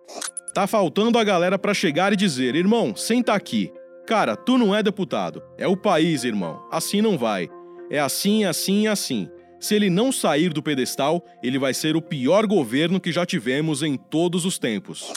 Tá 0.55 0.69
faltando 0.69 1.19
a 1.19 1.25
galera 1.25 1.59
para 1.59 1.75
chegar 1.75 2.13
e 2.13 2.17
dizer: 2.17 2.55
irmão, 2.55 2.95
senta 2.95 3.33
aqui. 3.33 3.73
Cara, 4.07 4.37
tu 4.37 4.57
não 4.57 4.73
é 4.73 4.81
deputado. 4.81 5.43
É 5.59 5.67
o 5.67 5.77
país, 5.77 6.23
irmão. 6.23 6.65
Assim 6.71 7.03
não 7.03 7.19
vai. 7.19 7.49
É 7.91 7.99
assim, 7.99 8.45
assim 8.45 8.83
e 8.83 8.87
assim. 8.87 9.29
Se 9.59 9.75
ele 9.75 9.91
não 9.91 10.13
sair 10.13 10.53
do 10.53 10.63
pedestal, 10.63 11.25
ele 11.43 11.59
vai 11.59 11.75
ser 11.75 11.97
o 11.97 12.03
pior 12.03 12.47
governo 12.47 13.01
que 13.01 13.11
já 13.11 13.27
tivemos 13.27 13.83
em 13.83 13.97
todos 13.97 14.45
os 14.45 14.61
tempos. 14.61 15.13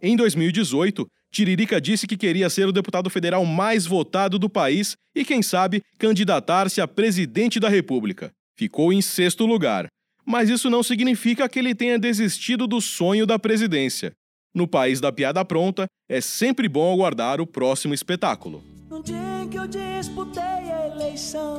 Em 0.00 0.16
2018, 0.16 1.06
Tiririca 1.30 1.80
disse 1.80 2.08
que 2.08 2.16
queria 2.16 2.50
ser 2.50 2.66
o 2.66 2.72
deputado 2.72 3.08
federal 3.08 3.44
mais 3.44 3.86
votado 3.86 4.40
do 4.40 4.50
país 4.50 4.96
e, 5.14 5.24
quem 5.24 5.40
sabe, 5.40 5.82
candidatar-se 5.98 6.80
a 6.80 6.88
presidente 6.88 7.60
da 7.60 7.68
República. 7.68 8.32
Ficou 8.56 8.92
em 8.92 9.00
sexto 9.00 9.46
lugar. 9.46 9.86
Mas 10.24 10.48
isso 10.48 10.70
não 10.70 10.82
significa 10.82 11.48
que 11.48 11.58
ele 11.58 11.74
tenha 11.74 11.98
desistido 11.98 12.66
do 12.66 12.80
sonho 12.80 13.26
da 13.26 13.38
presidência. 13.38 14.12
No 14.54 14.68
país 14.68 15.00
da 15.00 15.10
piada 15.10 15.44
pronta, 15.44 15.86
é 16.08 16.20
sempre 16.20 16.68
bom 16.68 16.92
aguardar 16.92 17.40
o 17.40 17.46
próximo 17.46 17.94
espetáculo. 17.94 18.62
No 18.88 19.02
dia 19.02 19.42
em 19.42 19.48
que 19.48 19.58
eu 19.58 19.66
disputei 19.66 20.42
a 20.42 20.88
eleição, 20.94 21.58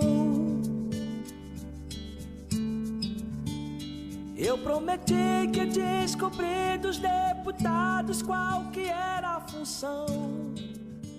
eu 4.37 4.57
prometi 4.59 5.49
que 5.51 5.65
descobri 5.65 6.77
dos 6.79 6.99
deputados 6.99 8.21
qual 8.21 8.69
que 8.71 8.81
era 8.81 9.37
a 9.37 9.41
função. 9.41 10.05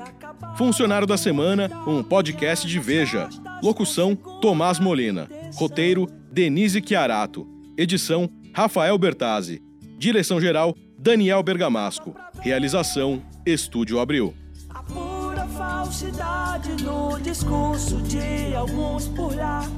Funcionário 0.57 1.07
da 1.07 1.19
Semana, 1.19 1.71
um 1.87 2.03
podcast 2.03 2.67
de 2.67 2.81
Veja. 2.81 3.29
Locução: 3.63 4.17
Tomás 4.17 4.81
Molina. 4.81 5.29
Roteiro: 5.57 6.09
Denise 6.33 6.83
Chiarato. 6.85 7.47
Edição: 7.77 8.31
Rafael 8.55 8.97
Bertazzi. 8.97 9.61
Direção-geral: 9.99 10.75
Daniel 10.99 11.43
Bergamasco. 11.43 12.17
Realização: 12.41 13.23
Estúdio 13.45 14.01
Abril. 14.01 14.33
A 14.71 14.83
pura 14.83 15.47
falsidade 15.49 16.83
no 16.83 17.21
discurso 17.21 18.01
de 18.03 18.55
alguns 18.55 19.07
por 19.09 19.37
lá. 19.37 19.69